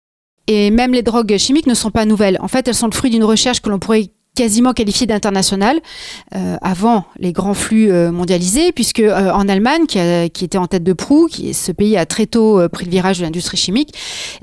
Et 0.48 0.72
même 0.72 0.94
les 0.94 1.04
drogues 1.04 1.38
chimiques 1.38 1.68
ne 1.68 1.74
sont 1.74 1.92
pas 1.92 2.06
nouvelles. 2.06 2.38
En 2.42 2.48
fait, 2.50 2.68
elles 2.68 2.76
sont 2.76 2.88
le 2.88 2.96
fruit 2.96 3.12
d'une 3.12 3.24
recherche 3.24 3.62
que 3.62 3.70
l'on 3.70 3.80
pourrait 3.80 4.10
quasiment 4.36 4.74
qualifiée 4.74 5.06
d'internationale 5.08 5.80
euh, 6.36 6.58
avant 6.62 7.06
les 7.20 7.32
grands 7.34 7.54
flux 7.54 7.92
euh, 7.92 8.12
mondialisés, 8.12 8.72
puisque 8.72 9.00
euh, 9.00 9.32
en 9.32 9.48
Allemagne, 9.48 9.86
qui, 9.86 10.00
a- 10.00 10.24
était 10.26 10.58
en 10.58 10.68
tête 10.68 10.84
de 10.84 10.94
proue, 10.94 11.28
qui 11.28 11.54
ce 11.54 11.72
pays 11.72 11.98
a 11.98 12.06
très 12.06 12.26
tôt 12.26 12.60
euh, 12.60 12.68
pris 12.70 12.86
le 12.86 12.92
virage 12.92 13.20
de 13.20 13.24
l'industrie 13.24 13.58
chimique, 13.58 13.94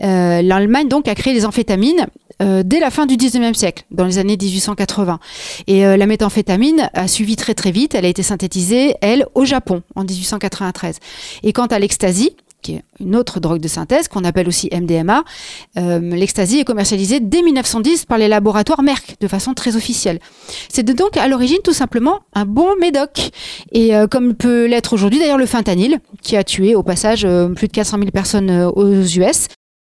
euh, 0.03 0.43
l'Allemagne 0.43 0.89
donc 0.89 1.09
a 1.09 1.15
créé 1.15 1.35
les 1.35 1.45
amphétamines 1.45 2.07
dès 2.65 2.81
la 2.81 2.89
fin 2.89 3.05
du 3.05 3.17
19e 3.17 3.53
siècle, 3.53 3.85
dans 3.91 4.07
les 4.07 4.17
années 4.17 4.39
1880. 4.41 5.19
Et 5.67 5.83
la 5.83 6.07
méthamphétamine 6.07 6.89
a 6.95 7.07
suivi 7.07 7.37
très 7.37 7.53
très 7.53 7.71
vite. 7.71 7.95
Elle 7.95 8.07
a 8.07 8.09
été 8.09 8.23
synthétisée, 8.23 8.95
elle, 9.03 9.27
au 9.35 9.45
Japon, 9.45 9.83
en 9.95 10.05
1893. 10.05 11.01
Et 11.43 11.53
quant 11.53 11.67
à 11.67 11.79
l'ecstasy, 11.79 12.35
qui 12.62 12.75
est 12.75 12.85
une 13.01 13.17
autre 13.17 13.41
drogue 13.41 13.61
de 13.61 13.69
synthèse 13.69 14.09
qu'on 14.09 14.25
appelle 14.25 14.49
aussi 14.49 14.69
MDMA, 14.73 15.25
euh, 15.79 15.99
l'ecstasy 15.99 16.61
est 16.61 16.65
commercialisée 16.65 17.21
dès 17.21 17.43
1910 17.43 18.05
par 18.05 18.19
les 18.19 18.29
laboratoires 18.29 18.83
Merck 18.83 19.17
de 19.21 19.29
façon 19.29 19.55
très 19.55 19.77
officielle. 19.77 20.21
C'est 20.69 20.85
donc 20.85 21.17
à 21.17 21.29
l'origine 21.29 21.59
tout 21.65 21.73
simplement 21.73 22.21
un 22.35 22.45
bon 22.45 22.77
médoc. 22.81 23.31
Et 23.73 23.95
euh, 23.95 24.07
comme 24.07 24.35
peut 24.35 24.67
l'être 24.67 24.93
aujourd'hui 24.93 25.19
d'ailleurs 25.19 25.39
le 25.39 25.47
fentanyl, 25.47 25.99
qui 26.23 26.37
a 26.37 26.45
tué 26.45 26.75
au 26.75 26.83
passage 26.83 27.25
euh, 27.25 27.49
plus 27.49 27.69
de 27.69 27.73
400 27.73 27.99
000 27.99 28.11
personnes 28.11 28.51
euh, 28.51 28.71
aux 28.71 29.03
US, 29.03 29.49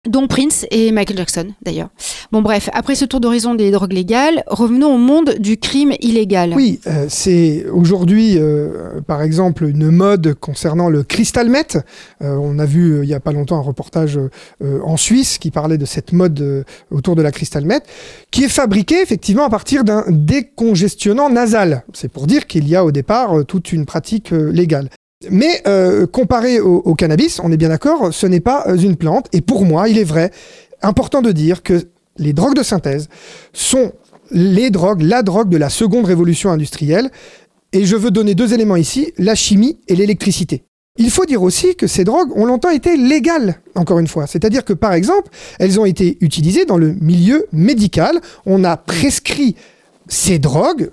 dont 0.08 0.28
Prince 0.28 0.66
et 0.72 0.92
Michael 0.92 1.18
Jackson 1.18 1.48
d'ailleurs. 1.64 1.90
Bon 2.32 2.42
bref, 2.42 2.70
après 2.74 2.96
ce 2.96 3.06
tour 3.06 3.20
d'horizon 3.20 3.56
des 3.56 3.72
drogues 3.72 3.94
légales, 3.94 4.44
revenons 4.48 4.94
au 4.94 4.98
monde 4.98 5.36
du 5.40 5.58
crime 5.58 5.94
illégal. 6.02 6.54
Oui, 6.56 6.80
euh, 6.88 7.06
c'est 7.10 7.66
aujourd'hui, 7.72 8.38
euh, 8.38 9.02
par 9.06 9.22
exemple, 9.22 9.66
une 9.66 9.90
mode 9.92 10.34
concernant 10.34 10.90
le 10.90 11.04
crystal 11.04 11.50
meth. 11.50 11.78
Euh, 12.22 12.36
on 12.36 12.60
a 12.60 12.66
vu 12.66 13.04
il 13.04 13.10
y 13.10 13.14
a 13.14 13.20
pas 13.20 13.32
longtemps 13.32 13.58
un 13.58 13.62
reportage 13.62 14.20
en 14.62 14.98
Suisse 14.98 15.38
qui 15.38 15.52
parlait 15.52 15.78
de 15.78 15.86
cette 15.86 16.14
mode 16.14 16.66
autour 16.92 17.16
de 17.16 17.22
la 17.22 17.32
crystal 17.32 17.66
meth, 17.66 17.84
qui 18.32 18.44
est 18.44 18.50
fabriquée 18.50 19.02
effectivement 19.02 19.46
à 19.46 19.50
partir 19.50 19.84
d'un 19.84 20.04
décongestionnant 20.10 21.30
nasal. 21.30 21.84
C'est 21.94 22.12
pour 22.12 22.28
dire 22.28 22.48
qu'il 22.48 22.68
y 22.68 22.76
a 22.76 22.84
au 22.84 22.92
départ 22.92 23.46
toute 23.46 23.72
une 23.72 23.86
pratique 23.86 24.32
légale. 24.32 24.90
Mais 25.32 25.62
euh, 25.66 26.06
comparé 26.06 26.60
au, 26.60 26.78
au 26.78 26.94
cannabis, 26.94 27.40
on 27.44 27.52
est 27.52 27.58
bien 27.58 27.70
d'accord, 27.70 28.14
ce 28.14 28.28
n'est 28.28 28.40
pas 28.40 28.66
euh, 28.68 28.78
une 28.78 28.96
plante. 28.96 29.28
Et 29.34 29.42
pour 29.42 29.66
moi, 29.66 29.90
il 29.90 29.98
est 29.98 30.04
vrai, 30.04 30.32
important 30.82 31.22
de 31.22 31.32
dire 31.32 31.64
que 31.64 31.82
les 32.18 32.34
drogues 32.34 32.56
de 32.56 32.64
synthèse 32.64 33.10
sont 33.54 33.94
les 34.32 34.70
drogues, 34.70 35.02
la 35.02 35.24
drogue 35.24 35.50
de 35.50 35.58
la 35.58 35.70
seconde 35.70 36.06
révolution 36.06 36.52
industrielle. 36.52 37.10
Et 37.74 37.86
je 37.86 37.96
veux 37.96 38.12
donner 38.12 38.36
deux 38.36 38.54
éléments 38.54 38.76
ici, 38.76 39.12
la 39.18 39.36
chimie 39.36 39.80
et 39.88 39.96
l'électricité. 39.96 40.64
Il 41.00 41.12
faut 41.12 41.26
dire 41.26 41.44
aussi 41.44 41.76
que 41.76 41.86
ces 41.86 42.04
drogues 42.04 42.36
ont 42.36 42.46
longtemps 42.46 42.72
été 42.72 42.98
légales, 42.98 43.62
encore 43.76 44.00
une 44.00 44.08
fois. 44.08 44.26
C'est-à-dire 44.26 44.66
que, 44.66 44.74
par 44.74 44.94
exemple, 44.94 45.30
elles 45.60 45.80
ont 45.80 45.86
été 45.86 46.18
utilisées 46.22 46.66
dans 46.66 46.78
le 46.78 46.94
milieu 46.94 47.46
médical. 47.52 48.20
On 48.46 48.64
a 48.64 48.78
prescrit 48.78 49.56
ces 50.08 50.40
drogues 50.40 50.90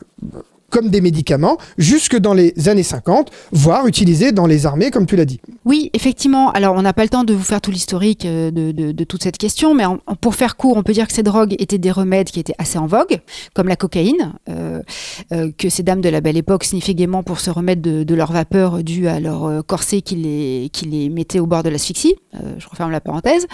comme 0.74 0.88
des 0.88 1.00
médicaments 1.00 1.56
jusque 1.78 2.16
dans 2.16 2.34
les 2.34 2.68
années 2.68 2.82
50, 2.82 3.30
voire 3.52 3.86
utilisées 3.86 4.32
dans 4.32 4.46
les 4.46 4.66
armées, 4.66 4.90
comme 4.90 5.06
tu 5.06 5.14
l'as 5.14 5.24
dit. 5.24 5.40
Oui, 5.64 5.88
effectivement. 5.92 6.50
Alors, 6.50 6.74
on 6.74 6.82
n'a 6.82 6.92
pas 6.92 7.04
le 7.04 7.08
temps 7.10 7.22
de 7.22 7.32
vous 7.32 7.44
faire 7.44 7.60
tout 7.60 7.70
l'historique 7.70 8.24
euh, 8.24 8.50
de, 8.50 9.04
toute 9.04 9.22
cette 9.22 9.38
question, 9.38 9.72
mais 9.72 9.84
pour 10.20 10.34
faire 10.34 10.56
court, 10.56 10.76
on 10.76 10.82
peut 10.82 10.92
dire 10.92 11.06
que 11.06 11.12
ces 11.12 11.22
drogues 11.22 11.54
étaient 11.60 11.78
des 11.78 11.92
remèdes 11.92 12.26
qui 12.26 12.40
étaient 12.40 12.56
assez 12.58 12.76
en 12.76 12.86
vogue, 12.86 13.20
comme 13.54 13.68
la 13.68 13.76
cocaïne, 13.76 14.32
euh, 14.48 14.82
euh, 15.30 15.52
que 15.56 15.68
ces 15.68 15.84
dames 15.84 16.00
de 16.00 16.08
la 16.08 16.20
belle 16.20 16.36
époque 16.36 16.64
sniffaient 16.64 16.94
gaiement 16.94 17.22
pour 17.22 17.38
se 17.38 17.50
remettre 17.50 17.80
de, 17.80 18.02
de 18.02 18.14
leur 18.16 18.32
vapeur 18.32 18.82
due 18.82 19.06
à 19.06 19.20
leur 19.20 19.64
corset 19.66 20.00
qui 20.00 20.16
les, 20.16 20.70
qui 20.72 20.86
les 20.86 21.08
mettait 21.08 21.38
au 21.38 21.46
bord 21.46 21.62
de 21.62 21.68
l'asphyxie. 21.68 22.16
Je 22.58 22.66
referme 22.68 22.90
la 22.90 23.00
parenthèse. 23.00 23.46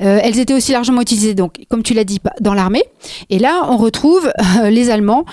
Elles 0.00 0.40
étaient 0.40 0.54
aussi 0.54 0.72
largement 0.72 1.00
utilisées, 1.00 1.34
donc, 1.34 1.60
comme 1.68 1.84
tu 1.84 1.94
l'as 1.94 2.02
dit, 2.02 2.18
dans 2.40 2.54
l'armée. 2.54 2.82
Et 3.30 3.38
là, 3.38 3.64
on 3.68 3.76
retrouve 3.76 4.32
les 4.64 4.90
Allemands, 4.90 5.24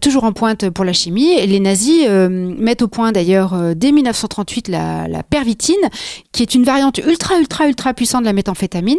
toujours 0.00 0.22
en 0.22 0.32
pointe 0.32 0.70
pour 0.70 0.83
la 0.84 0.92
chimie. 0.92 1.44
Les 1.46 1.60
nazis 1.60 2.04
euh, 2.06 2.28
mettent 2.28 2.82
au 2.82 2.88
point 2.88 3.12
d'ailleurs 3.12 3.54
euh, 3.54 3.74
dès 3.74 3.92
1938 3.92 4.68
la, 4.68 5.22
pervitine, 5.28 5.74
qui 6.32 6.42
est 6.42 6.54
une 6.54 6.64
variante 6.64 6.98
ultra, 6.98 7.38
ultra, 7.38 7.66
ultra 7.66 7.94
puissante 7.94 8.22
de 8.22 8.26
la 8.26 8.32
méthamphétamine. 8.32 8.98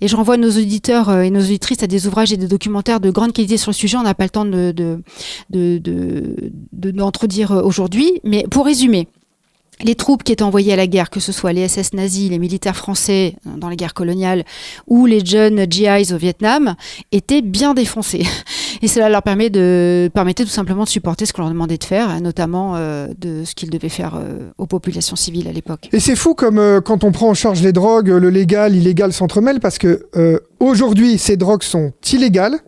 Et 0.00 0.08
je 0.08 0.16
renvoie 0.16 0.36
nos 0.36 0.50
auditeurs 0.50 1.08
euh, 1.08 1.22
et 1.22 1.30
nos 1.30 1.40
auditrices 1.40 1.82
à 1.82 1.86
des 1.86 2.06
ouvrages 2.06 2.32
et 2.32 2.36
des 2.36 2.48
documentaires 2.48 3.00
de 3.00 3.10
grande 3.10 3.32
qualité 3.32 3.56
sur 3.56 3.70
le 3.70 3.76
sujet. 3.76 3.96
On 3.96 4.02
n'a 4.02 4.14
pas 4.14 4.24
le 4.24 4.30
temps 4.30 4.44
de, 4.44 4.72
de, 4.72 5.00
de, 5.50 5.82
aujourd'hui. 7.62 8.20
Mais 8.24 8.44
pour 8.50 8.64
résumer, 8.64 9.08
les 9.82 9.94
troupes 9.94 10.22
qui 10.22 10.32
étaient 10.32 10.42
envoyées 10.42 10.72
à 10.72 10.76
la 10.76 10.86
guerre, 10.86 11.10
que 11.10 11.20
ce 11.20 11.32
soit 11.32 11.52
les 11.52 11.68
SS 11.68 11.92
nazis, 11.92 12.30
les 12.30 12.38
militaires 12.38 12.76
français 12.76 13.36
dans 13.44 13.68
les 13.68 13.76
guerres 13.76 13.94
coloniales 13.94 14.44
ou 14.86 15.06
les 15.06 15.24
jeunes 15.24 15.66
GIs 15.70 16.12
au 16.12 16.16
Vietnam, 16.16 16.74
étaient 17.12 17.42
bien 17.42 17.74
défoncés. 17.74 18.24
Et 18.82 18.88
cela 18.88 19.08
leur 19.08 19.22
permet 19.22 19.50
permettait 20.10 20.44
tout 20.44 20.50
simplement 20.50 20.84
de 20.84 20.88
supporter 20.88 21.26
ce 21.26 21.32
qu'on 21.32 21.42
leur 21.42 21.50
demandait 21.50 21.78
de 21.78 21.84
faire, 21.84 22.20
notamment 22.20 22.74
euh, 22.76 23.08
de 23.18 23.44
ce 23.44 23.54
qu'ils 23.54 23.70
devaient 23.70 23.88
faire 23.88 24.16
euh, 24.16 24.50
aux 24.58 24.66
populations 24.66 25.16
civiles 25.16 25.48
à 25.48 25.52
l'époque. 25.52 25.88
Et 25.92 26.00
c'est 26.00 26.16
fou 26.16 26.34
comme 26.34 26.58
euh, 26.58 26.80
quand 26.80 27.04
on 27.04 27.12
prend 27.12 27.28
en 27.28 27.34
charge 27.34 27.62
les 27.62 27.72
drogues, 27.72 28.08
le 28.08 28.30
légal, 28.30 28.72
l'illégal 28.72 29.12
s'entremêlent 29.12 29.60
parce 29.60 29.78
que 29.78 30.08
aujourd'hui 30.60 31.18
ces 31.18 31.36
drogues 31.36 31.62
sont 31.62 31.92
illégales, 32.12 32.58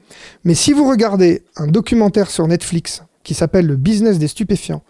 mais 0.45 0.55
si 0.55 0.73
vous 0.73 0.89
regardez 0.89 1.43
un 1.57 1.67
documentaire 1.67 2.31
sur 2.31 2.47
Netflix 2.47 3.03
qui 3.25 3.35
s'appelle 3.35 3.67
Le 3.67 3.77
business 3.77 4.19
des 4.19 4.29
stupéfiants, 4.29 4.83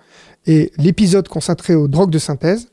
et 0.49 0.73
l'épisode 0.78 1.28
consacré 1.28 1.75
aux 1.76 1.87
drogues 1.87 2.11
de 2.11 2.19
synthèse, 2.19 2.69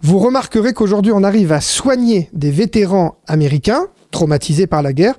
vous 0.00 0.18
remarquerez 0.18 0.72
qu'aujourd'hui 0.72 1.12
on 1.12 1.24
arrive 1.24 1.52
à 1.52 1.60
soigner 1.60 2.30
des 2.32 2.50
vétérans 2.50 3.18
américains 3.26 3.88
traumatisés 4.10 4.66
par 4.66 4.80
la 4.82 4.94
guerre 4.94 5.16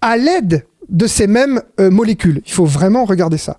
à 0.00 0.16
l'aide 0.16 0.64
de 0.88 1.06
ces 1.06 1.26
mêmes 1.26 1.62
euh, 1.78 1.90
molécules. 1.90 2.42
Il 2.44 2.52
faut 2.52 2.64
vraiment 2.64 3.04
regarder 3.04 3.38
ça. 3.38 3.58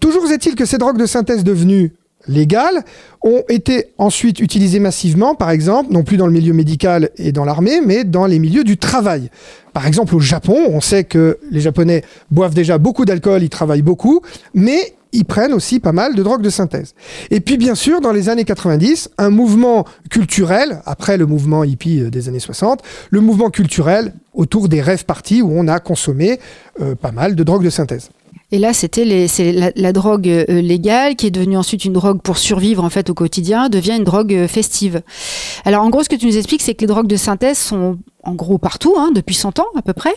Toujours 0.00 0.30
est-il 0.30 0.54
que 0.54 0.64
ces 0.64 0.78
drogues 0.78 0.98
de 0.98 1.06
synthèse 1.06 1.44
devenues 1.44 1.92
légales 2.26 2.84
ont 3.22 3.42
été 3.48 3.86
ensuite 3.96 4.40
utilisées 4.40 4.80
massivement, 4.80 5.34
par 5.34 5.50
exemple, 5.50 5.92
non 5.92 6.02
plus 6.02 6.16
dans 6.16 6.26
le 6.26 6.32
milieu 6.32 6.52
médical 6.52 7.10
et 7.16 7.32
dans 7.32 7.44
l'armée, 7.44 7.80
mais 7.84 8.04
dans 8.04 8.26
les 8.26 8.38
milieux 8.38 8.64
du 8.64 8.76
travail. 8.76 9.30
Par 9.72 9.86
exemple, 9.86 10.14
au 10.14 10.20
Japon, 10.20 10.58
on 10.68 10.80
sait 10.80 11.04
que 11.04 11.38
les 11.50 11.60
Japonais 11.60 12.02
boivent 12.30 12.54
déjà 12.54 12.78
beaucoup 12.78 13.04
d'alcool, 13.04 13.42
ils 13.42 13.48
travaillent 13.48 13.82
beaucoup, 13.82 14.20
mais 14.54 14.94
ils 15.12 15.24
prennent 15.24 15.52
aussi 15.52 15.80
pas 15.80 15.92
mal 15.92 16.14
de 16.14 16.22
drogues 16.22 16.42
de 16.42 16.50
synthèse. 16.50 16.94
Et 17.30 17.40
puis 17.40 17.56
bien 17.56 17.74
sûr, 17.74 18.00
dans 18.00 18.12
les 18.12 18.28
années 18.28 18.44
90, 18.44 19.10
un 19.18 19.30
mouvement 19.30 19.84
culturel, 20.10 20.80
après 20.86 21.16
le 21.16 21.26
mouvement 21.26 21.64
hippie 21.64 22.00
euh, 22.00 22.10
des 22.10 22.28
années 22.28 22.40
60, 22.40 22.82
le 23.10 23.20
mouvement 23.20 23.50
culturel 23.50 24.12
autour 24.34 24.68
des 24.68 24.80
rêves 24.82 25.04
parties 25.04 25.42
où 25.42 25.50
on 25.52 25.68
a 25.68 25.80
consommé 25.80 26.38
euh, 26.80 26.94
pas 26.94 27.12
mal 27.12 27.34
de 27.34 27.42
drogues 27.42 27.64
de 27.64 27.70
synthèse. 27.70 28.10
Et 28.50 28.58
là, 28.58 28.72
c'était 28.72 29.04
la, 29.04 29.70
la, 29.76 29.92
drogue 29.92 30.26
euh, 30.26 30.44
légale 30.62 31.16
qui 31.16 31.26
est 31.26 31.30
devenue 31.30 31.58
ensuite 31.58 31.84
une 31.84 31.92
drogue 31.92 32.22
pour 32.22 32.38
survivre 32.38 32.82
en 32.82 32.88
fait 32.88 33.10
au 33.10 33.14
quotidien, 33.14 33.68
devient 33.68 33.96
une 33.98 34.04
drogue 34.04 34.46
festive. 34.46 35.02
Alors 35.66 35.84
en 35.84 35.90
gros, 35.90 36.02
ce 36.02 36.08
que 36.08 36.16
tu 36.16 36.24
nous 36.24 36.36
expliques, 36.38 36.62
c'est 36.62 36.74
que 36.74 36.80
les 36.80 36.86
drogues 36.86 37.08
de 37.08 37.16
synthèse 37.16 37.58
sont 37.58 37.98
en 38.28 38.34
gros 38.34 38.58
partout, 38.58 38.94
hein, 38.98 39.10
depuis 39.14 39.34
100 39.34 39.58
ans 39.58 39.66
à 39.76 39.82
peu 39.82 39.92
près, 39.92 40.14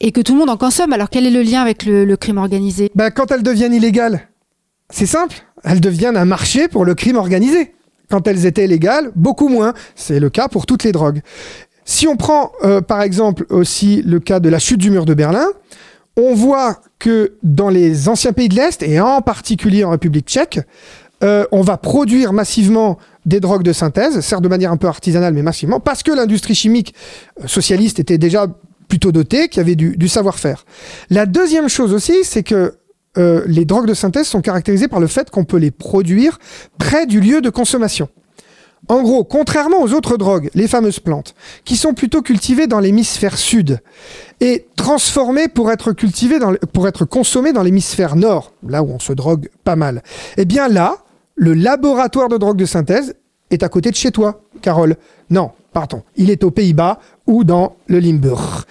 et 0.00 0.12
que 0.12 0.20
tout 0.20 0.32
le 0.32 0.38
monde 0.38 0.50
en 0.50 0.56
consomme. 0.56 0.92
Alors 0.92 1.10
quel 1.10 1.26
est 1.26 1.30
le 1.30 1.42
lien 1.42 1.60
avec 1.60 1.84
le, 1.84 2.16
crime 2.16 2.38
organisé? 2.38 2.90
Ben, 2.94 3.10
Quand 3.10 3.30
elles 3.30 3.42
deviennent 3.42 3.74
illégales, 3.74 4.28
c'est 4.92 5.06
simple, 5.06 5.44
elles 5.64 5.80
deviennent 5.80 6.16
un 6.16 6.26
marché 6.26 6.68
pour 6.68 6.84
le 6.84 6.94
crime 6.94 7.16
organisé. 7.16 7.74
Quand 8.10 8.28
elles 8.28 8.44
étaient 8.44 8.66
légales, 8.66 9.10
beaucoup 9.16 9.48
moins. 9.48 9.72
C'est 9.96 10.20
le 10.20 10.28
cas 10.28 10.48
pour 10.48 10.66
toutes 10.66 10.84
les 10.84 10.92
drogues. 10.92 11.22
Si 11.84 12.06
on 12.06 12.16
prend 12.16 12.52
euh, 12.62 12.82
par 12.82 13.00
exemple 13.00 13.46
aussi 13.48 14.02
le 14.02 14.20
cas 14.20 14.38
de 14.38 14.50
la 14.50 14.58
chute 14.58 14.78
du 14.78 14.90
mur 14.90 15.06
de 15.06 15.14
Berlin, 15.14 15.46
on 16.16 16.34
voit 16.34 16.80
que 16.98 17.32
dans 17.42 17.70
les 17.70 18.10
anciens 18.10 18.34
pays 18.34 18.50
de 18.50 18.54
l'Est, 18.54 18.82
et 18.82 19.00
en 19.00 19.22
particulier 19.22 19.82
en 19.82 19.90
République 19.90 20.28
tchèque, 20.28 20.60
euh, 21.24 21.46
on 21.52 21.62
va 21.62 21.78
produire 21.78 22.34
massivement 22.34 22.98
des 23.24 23.40
drogues 23.40 23.62
de 23.62 23.72
synthèse, 23.72 24.20
certes 24.20 24.42
de 24.42 24.48
manière 24.48 24.72
un 24.72 24.76
peu 24.76 24.88
artisanale, 24.88 25.32
mais 25.32 25.42
massivement, 25.42 25.80
parce 25.80 26.02
que 26.02 26.12
l'industrie 26.12 26.54
chimique 26.54 26.94
euh, 27.40 27.46
socialiste 27.46 27.98
était 27.98 28.18
déjà 28.18 28.46
plutôt 28.88 29.10
dotée, 29.10 29.48
qu'il 29.48 29.58
y 29.58 29.64
avait 29.64 29.74
du 29.74 30.06
savoir-faire. 30.06 30.66
La 31.08 31.24
deuxième 31.24 31.70
chose 31.70 31.94
aussi, 31.94 32.24
c'est 32.24 32.42
que 32.42 32.74
euh, 33.18 33.42
les 33.46 33.64
drogues 33.64 33.86
de 33.86 33.94
synthèse 33.94 34.26
sont 34.26 34.40
caractérisées 34.40 34.88
par 34.88 35.00
le 35.00 35.06
fait 35.06 35.30
qu'on 35.30 35.44
peut 35.44 35.58
les 35.58 35.70
produire 35.70 36.38
près 36.78 37.06
du 37.06 37.20
lieu 37.20 37.40
de 37.40 37.50
consommation. 37.50 38.08
En 38.88 39.02
gros, 39.02 39.22
contrairement 39.22 39.80
aux 39.80 39.92
autres 39.92 40.16
drogues, 40.16 40.50
les 40.54 40.66
fameuses 40.66 40.98
plantes, 40.98 41.34
qui 41.64 41.76
sont 41.76 41.94
plutôt 41.94 42.20
cultivées 42.20 42.66
dans 42.66 42.80
l'hémisphère 42.80 43.38
sud 43.38 43.78
et 44.40 44.66
transformées 44.76 45.46
pour 45.46 45.70
être 45.70 45.92
cultivées 45.92 46.38
pour 46.72 46.88
être 46.88 47.04
consommées 47.04 47.52
dans 47.52 47.62
l'hémisphère 47.62 48.16
nord, 48.16 48.52
là 48.66 48.82
où 48.82 48.90
on 48.90 48.98
se 48.98 49.12
drogue 49.12 49.48
pas 49.62 49.76
mal. 49.76 50.02
Eh 50.36 50.44
bien 50.44 50.68
là, 50.68 50.96
le 51.36 51.54
laboratoire 51.54 52.28
de 52.28 52.36
drogue 52.38 52.56
de 52.56 52.64
synthèse 52.64 53.14
est 53.50 53.62
à 53.62 53.68
côté 53.68 53.90
de 53.90 53.96
chez 53.96 54.10
toi, 54.10 54.42
Carole. 54.62 54.96
Non, 55.30 55.52
pardon, 55.72 56.02
il 56.16 56.30
est 56.30 56.42
aux 56.42 56.50
Pays-Bas 56.50 56.98
ou 57.26 57.44
dans 57.44 57.76
le 57.86 58.00
Limburg. 58.00 58.64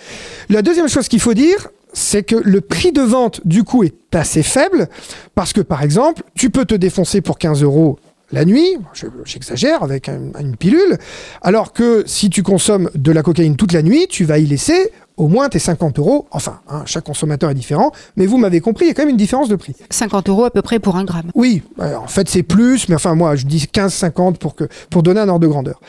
La 0.50 0.62
deuxième 0.62 0.90
chose 0.90 1.08
qu'il 1.08 1.22
faut 1.22 1.34
dire, 1.34 1.70
c'est 1.94 2.24
que 2.24 2.36
le 2.36 2.62
prix 2.62 2.92
de 2.92 3.02
vente 3.02 3.42
du 3.46 3.64
coup 3.64 3.84
est 3.84 4.16
assez 4.16 4.44
faible 4.44 4.88
parce 5.36 5.54
que 5.54 5.62
par 5.62 5.84
exemple, 5.84 6.24
tu 6.36 6.50
peux 6.50 6.66
te 6.66 6.76
défoncer 6.76 7.22
pour 7.22 7.38
15 7.38 7.64
euros 7.64 8.00
la 8.34 8.46
nuit, 8.46 8.78
j'exagère 9.26 9.84
avec 9.84 10.08
une 10.08 10.56
pilule, 10.56 10.98
alors 11.42 11.74
que 11.74 12.04
si 12.06 12.30
tu 12.30 12.44
consommes 12.44 12.90
de 12.96 13.12
la 13.12 13.24
cocaïne 13.24 13.58
toute 13.58 13.74
la 13.74 13.82
nuit, 13.82 14.08
tu 14.10 14.24
vas 14.24 14.40
y 14.40 14.46
laisser 14.46 14.92
au 15.18 15.28
moins 15.28 15.50
tes 15.50 15.60
50 15.60 16.00
euros. 16.00 16.28
Enfin, 16.32 16.62
hein, 16.70 16.84
chaque 16.86 17.04
consommateur 17.04 17.50
est 17.50 17.56
différent, 17.56 17.92
mais 18.16 18.26
vous 18.26 18.38
m'avez 18.38 18.62
compris, 18.62 18.86
il 18.86 18.88
y 18.88 18.92
a 18.92 18.94
quand 18.94 19.02
même 19.02 19.10
une 19.10 19.18
différence 19.18 19.50
de 19.50 19.58
prix. 19.58 19.76
50 19.90 20.30
euros 20.30 20.46
à 20.46 20.50
peu 20.50 20.62
près 20.62 20.80
pour 20.80 20.96
un 20.96 21.04
gramme. 21.04 21.32
Oui, 21.36 21.62
en 21.78 22.08
fait 22.08 22.30
c'est 22.30 22.44
plus, 22.44 22.88
mais 22.88 22.96
enfin 22.96 23.16
moi 23.16 23.36
je 23.36 23.46
dis 23.46 23.68
15-50 23.72 24.38
pour, 24.38 24.56
pour 24.90 25.04
donner 25.04 25.20
un 25.20 25.28
ordre 25.28 25.42
de 25.42 25.48
grandeur. 25.48 25.82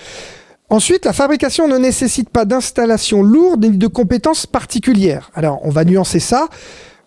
Ensuite, 0.72 1.04
la 1.04 1.12
fabrication 1.12 1.68
ne 1.68 1.76
nécessite 1.76 2.30
pas 2.30 2.46
d'installation 2.46 3.22
lourde 3.22 3.62
ni 3.62 3.76
de 3.76 3.86
compétences 3.86 4.46
particulières. 4.46 5.30
Alors, 5.34 5.60
on 5.64 5.68
va 5.68 5.84
nuancer 5.84 6.18
ça. 6.18 6.48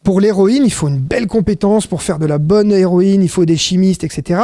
Pour 0.03 0.21
l'héroïne, 0.21 0.61
il 0.63 0.71
faut 0.71 0.87
une 0.87 0.99
belle 0.99 1.25
compétence 1.25 1.87
pour 1.87 2.03
faire 2.03 2.19
de 2.19 2.27
la 2.27 2.37
bonne 2.37 2.71
héroïne, 2.71 3.23
il 3.23 3.27
faut 3.27 3.43
des 3.43 3.57
chimistes, 3.57 4.03
etc. 4.03 4.39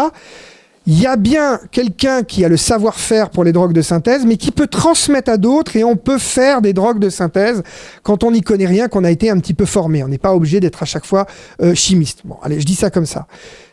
Il 0.87 0.99
y 0.99 1.05
a 1.05 1.17
bien 1.17 1.59
quelqu'un 1.69 2.23
qui 2.23 2.43
a 2.43 2.49
le 2.49 2.57
savoir-faire 2.57 3.29
pour 3.29 3.43
les 3.43 3.51
drogues 3.51 3.73
de 3.73 3.83
synthèse, 3.83 4.25
mais 4.25 4.37
qui 4.37 4.49
peut 4.49 4.65
transmettre 4.65 5.29
à 5.29 5.37
d'autres 5.37 5.75
et 5.75 5.83
on 5.83 5.97
peut 5.97 6.17
faire 6.17 6.63
des 6.63 6.73
drogues 6.73 6.97
de 6.97 7.11
synthèse 7.11 7.61
quand 8.01 8.23
on 8.23 8.31
n'y 8.31 8.41
connaît 8.41 8.65
rien, 8.65 8.87
qu'on 8.87 9.03
a 9.03 9.11
été 9.11 9.29
un 9.29 9.37
petit 9.37 9.53
peu 9.53 9.65
formé. 9.65 10.03
On 10.03 10.07
n'est 10.07 10.17
pas 10.17 10.33
obligé 10.33 10.59
d'être 10.59 10.81
à 10.81 10.87
chaque 10.87 11.05
fois 11.05 11.27
euh, 11.61 11.75
chimiste. 11.75 12.21
Bon, 12.25 12.37
allez, 12.41 12.59
je 12.59 12.65
dis 12.65 12.73
ça 12.73 12.89
comme 12.89 13.05
ça. 13.05 13.27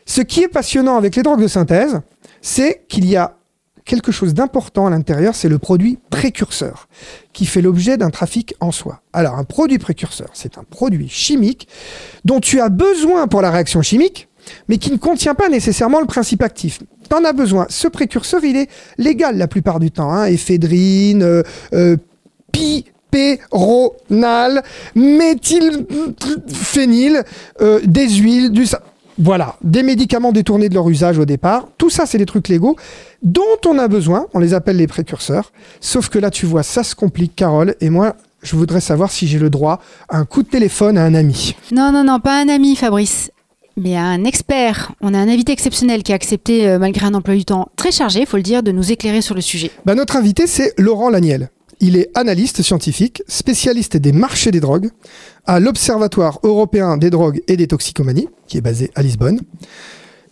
Ce 0.04 0.20
qui 0.20 0.42
est 0.42 0.48
passionnant 0.48 0.98
avec 0.98 1.16
les 1.16 1.22
drogues 1.22 1.40
de 1.40 1.48
synthèse, 1.48 2.02
c'est 2.42 2.82
qu'il 2.86 3.06
y 3.08 3.16
a 3.16 3.37
quelque 3.88 4.12
chose 4.12 4.34
d'important 4.34 4.86
à 4.86 4.90
l'intérieur, 4.90 5.34
c'est 5.34 5.48
le 5.48 5.58
produit 5.58 5.98
précurseur, 6.10 6.88
qui 7.32 7.46
fait 7.46 7.62
l'objet 7.62 7.96
d'un 7.96 8.10
trafic 8.10 8.54
en 8.60 8.70
soi. 8.70 9.00
Alors, 9.12 9.34
un 9.34 9.44
produit 9.44 9.78
précurseur, 9.78 10.28
c'est 10.34 10.58
un 10.58 10.62
produit 10.62 11.08
chimique 11.08 11.66
dont 12.24 12.38
tu 12.38 12.60
as 12.60 12.68
besoin 12.68 13.26
pour 13.26 13.42
la 13.42 13.50
réaction 13.50 13.82
chimique, 13.82 14.28
mais 14.68 14.78
qui 14.78 14.92
ne 14.92 14.98
contient 14.98 15.34
pas 15.34 15.48
nécessairement 15.48 16.00
le 16.00 16.06
principe 16.06 16.42
actif. 16.42 16.80
Tu 17.08 17.16
en 17.16 17.24
as 17.24 17.32
besoin. 17.32 17.66
Ce 17.70 17.88
précurseur, 17.88 18.44
il 18.44 18.56
est 18.56 18.68
légal 18.98 19.36
la 19.36 19.48
plupart 19.48 19.80
du 19.80 19.90
temps. 19.90 20.12
Hein. 20.12 20.26
Éphédrine, 20.26 21.22
euh, 21.22 21.42
euh, 21.72 21.96
méthylphényl, 24.94 27.24
euh, 27.60 27.80
des 27.84 28.08
huiles, 28.08 28.52
du 28.52 28.66
voilà, 29.18 29.56
des 29.62 29.82
médicaments 29.82 30.32
détournés 30.32 30.68
de 30.68 30.74
leur 30.74 30.88
usage 30.88 31.18
au 31.18 31.24
départ. 31.24 31.68
Tout 31.76 31.90
ça, 31.90 32.06
c'est 32.06 32.18
des 32.18 32.26
trucs 32.26 32.48
légaux 32.48 32.76
dont 33.22 33.42
on 33.66 33.78
a 33.78 33.88
besoin. 33.88 34.26
On 34.32 34.38
les 34.38 34.54
appelle 34.54 34.76
les 34.76 34.86
précurseurs. 34.86 35.52
Sauf 35.80 36.08
que 36.08 36.18
là, 36.18 36.30
tu 36.30 36.46
vois, 36.46 36.62
ça 36.62 36.84
se 36.84 36.94
complique, 36.94 37.34
Carole. 37.34 37.74
Et 37.80 37.90
moi, 37.90 38.14
je 38.42 38.54
voudrais 38.54 38.80
savoir 38.80 39.10
si 39.10 39.26
j'ai 39.26 39.38
le 39.38 39.50
droit 39.50 39.80
à 40.08 40.18
un 40.18 40.24
coup 40.24 40.42
de 40.42 40.48
téléphone 40.48 40.96
à 40.96 41.04
un 41.04 41.14
ami. 41.14 41.56
Non, 41.72 41.90
non, 41.92 42.04
non, 42.04 42.20
pas 42.20 42.40
un 42.40 42.48
ami, 42.48 42.76
Fabrice. 42.76 43.30
Mais 43.76 43.96
à 43.96 44.04
un 44.04 44.24
expert. 44.24 44.92
On 45.00 45.14
a 45.14 45.18
un 45.18 45.28
invité 45.28 45.52
exceptionnel 45.52 46.02
qui 46.02 46.12
a 46.12 46.14
accepté, 46.14 46.68
euh, 46.68 46.78
malgré 46.78 47.06
un 47.06 47.14
emploi 47.14 47.34
du 47.34 47.44
temps 47.44 47.68
très 47.76 47.92
chargé, 47.92 48.20
il 48.20 48.26
faut 48.26 48.36
le 48.36 48.42
dire, 48.42 48.62
de 48.62 48.72
nous 48.72 48.92
éclairer 48.92 49.22
sur 49.22 49.34
le 49.34 49.40
sujet. 49.40 49.70
Bah, 49.84 49.94
notre 49.94 50.16
invité, 50.16 50.46
c'est 50.46 50.74
Laurent 50.78 51.10
Laniel. 51.10 51.50
Il 51.80 51.96
est 51.96 52.10
analyste 52.16 52.62
scientifique, 52.62 53.22
spécialiste 53.28 53.96
des 53.96 54.10
marchés 54.10 54.50
des 54.50 54.58
drogues, 54.58 54.90
à 55.46 55.60
l'Observatoire 55.60 56.40
européen 56.42 56.96
des 56.96 57.10
drogues 57.10 57.40
et 57.46 57.56
des 57.56 57.68
toxicomanies, 57.68 58.28
qui 58.48 58.58
est 58.58 58.62
basé 58.62 58.90
à 58.94 59.02
Lisbonne. 59.02 59.40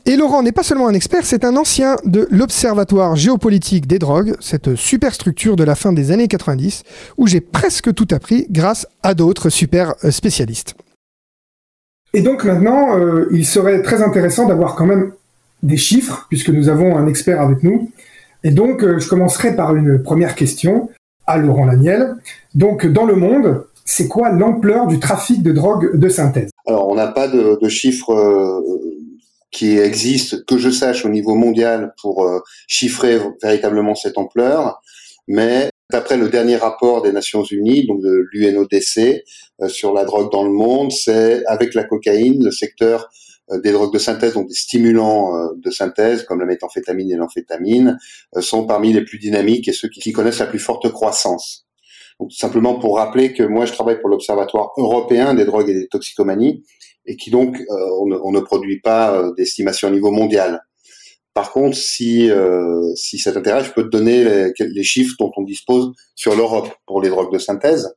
Et 0.08 0.16
Laurent 0.16 0.42
n'est 0.42 0.52
pas 0.52 0.62
seulement 0.62 0.86
un 0.86 0.94
expert, 0.94 1.24
c'est 1.24 1.44
un 1.44 1.56
ancien 1.56 1.96
de 2.04 2.28
l'Observatoire 2.30 3.16
géopolitique 3.16 3.88
des 3.88 3.98
drogues, 3.98 4.36
cette 4.38 4.76
super 4.76 5.12
structure 5.12 5.56
de 5.56 5.64
la 5.64 5.74
fin 5.74 5.92
des 5.92 6.12
années 6.12 6.28
90, 6.28 6.84
où 7.18 7.26
j'ai 7.26 7.40
presque 7.40 7.92
tout 7.92 8.06
appris 8.12 8.46
grâce 8.48 8.86
à 9.02 9.14
d'autres 9.14 9.50
super 9.50 9.94
euh, 10.04 10.12
spécialistes. 10.12 10.76
Et 12.14 12.22
donc 12.22 12.44
maintenant, 12.44 12.96
euh, 12.96 13.26
il 13.32 13.44
serait 13.44 13.82
très 13.82 14.00
intéressant 14.00 14.46
d'avoir 14.46 14.76
quand 14.76 14.86
même 14.86 15.10
des 15.64 15.76
chiffres, 15.76 16.26
puisque 16.28 16.50
nous 16.50 16.68
avons 16.68 16.96
un 16.96 17.08
expert 17.08 17.40
avec 17.40 17.64
nous. 17.64 17.90
Et 18.44 18.52
donc, 18.52 18.84
euh, 18.84 19.00
je 19.00 19.08
commencerai 19.08 19.56
par 19.56 19.74
une 19.74 20.00
première 20.00 20.36
question 20.36 20.88
à 21.26 21.36
Laurent 21.38 21.64
Laniel. 21.64 22.14
Donc, 22.54 22.86
dans 22.86 23.06
le 23.06 23.16
monde, 23.16 23.64
c'est 23.84 24.06
quoi 24.06 24.30
l'ampleur 24.30 24.86
du 24.86 25.00
trafic 25.00 25.42
de 25.42 25.50
drogue 25.50 25.96
de 25.98 26.08
synthèse? 26.08 26.50
Alors, 26.66 26.88
on 26.88 26.94
n'a 26.94 27.08
pas 27.08 27.28
de, 27.28 27.68
chiffres 27.68 28.12
euh, 28.12 28.60
qui 29.50 29.78
existent, 29.78 30.36
que 30.46 30.58
je 30.58 30.70
sache, 30.70 31.04
au 31.04 31.08
niveau 31.08 31.34
mondial 31.34 31.94
pour 32.00 32.24
euh, 32.24 32.40
chiffrer 32.66 33.20
véritablement 33.42 33.94
cette 33.94 34.18
ampleur, 34.18 34.80
mais 35.28 35.70
D'après 35.92 36.16
le 36.16 36.28
dernier 36.28 36.56
rapport 36.56 37.00
des 37.00 37.12
Nations 37.12 37.44
Unies, 37.44 37.86
donc 37.86 38.00
de 38.00 38.26
l'UNODC, 38.32 39.22
euh, 39.62 39.68
sur 39.68 39.94
la 39.94 40.04
drogue 40.04 40.32
dans 40.32 40.42
le 40.42 40.50
monde, 40.50 40.90
c'est 40.90 41.46
avec 41.46 41.74
la 41.74 41.84
cocaïne 41.84 42.44
le 42.44 42.50
secteur 42.50 43.08
des 43.62 43.70
drogues 43.70 43.92
de 43.92 44.00
synthèse, 44.00 44.34
donc 44.34 44.48
des 44.48 44.54
stimulants 44.54 45.52
de 45.54 45.70
synthèse 45.70 46.24
comme 46.24 46.40
la 46.40 46.46
méthamphétamine 46.46 47.12
et 47.12 47.14
l'amphétamine, 47.14 47.96
sont 48.40 48.66
parmi 48.66 48.92
les 48.92 49.04
plus 49.04 49.20
dynamiques 49.20 49.68
et 49.68 49.72
ceux 49.72 49.88
qui, 49.88 50.10
connaissent 50.10 50.40
la 50.40 50.46
plus 50.46 50.58
forte 50.58 50.90
croissance. 50.90 51.65
Simplement 52.30 52.78
pour 52.78 52.96
rappeler 52.96 53.32
que 53.32 53.42
moi 53.42 53.66
je 53.66 53.72
travaille 53.72 54.00
pour 54.00 54.08
l'Observatoire 54.08 54.72
européen 54.78 55.34
des 55.34 55.44
drogues 55.44 55.68
et 55.68 55.74
des 55.74 55.86
toxicomanies 55.86 56.64
et 57.04 57.16
qui 57.16 57.30
donc 57.30 57.58
on 57.68 58.06
ne, 58.06 58.16
on, 58.16 58.32
ne, 58.32 58.40
produit 58.40 58.80
pas 58.80 59.22
d'estimation 59.36 59.88
au 59.88 59.90
niveau 59.90 60.10
mondial. 60.10 60.62
Par 61.34 61.52
contre, 61.52 61.76
si 61.76 62.30
si 62.94 63.18
ça 63.18 63.32
t'intéresse, 63.32 63.66
je 63.66 63.72
peux 63.72 63.84
te 63.84 63.88
donner 63.88 64.24
les, 64.24 64.52
les, 64.58 64.82
chiffres 64.82 65.14
dont 65.20 65.30
on 65.36 65.42
dispose 65.42 65.92
sur 66.14 66.34
l'Europe 66.34 66.70
pour 66.86 67.02
les 67.02 67.10
drogues 67.10 67.32
de 67.32 67.38
synthèse. 67.38 67.94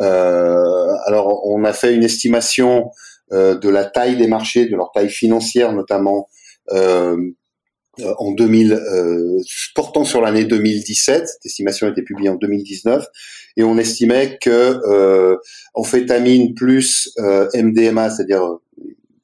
Euh, 0.00 0.94
alors, 1.06 1.46
on 1.46 1.64
a 1.64 1.72
fait 1.72 1.94
une 1.94 2.04
estimation 2.04 2.90
euh, 3.32 3.58
de 3.58 3.68
la 3.68 3.84
taille 3.84 4.16
des 4.16 4.26
marchés, 4.26 4.66
de 4.66 4.76
leur 4.76 4.90
taille 4.92 5.10
financière 5.10 5.72
notamment, 5.72 6.28
euh, 6.72 7.16
en 8.18 8.32
2000, 8.32 8.80
portant 9.74 10.04
sur 10.04 10.20
l'année 10.20 10.44
2017. 10.44 11.26
Cette 11.26 11.46
estimation 11.46 11.86
a 11.86 11.90
été 11.90 12.02
publiée 12.02 12.28
en 12.28 12.36
2019 12.36 13.04
et 13.56 13.62
on 13.62 13.76
estimait 13.78 14.38
que 14.40 14.80
euh, 14.88 15.36
amphétamine 15.74 16.54
plus 16.54 17.12
MDMA, 17.54 18.10
c'est-à-dire 18.10 18.42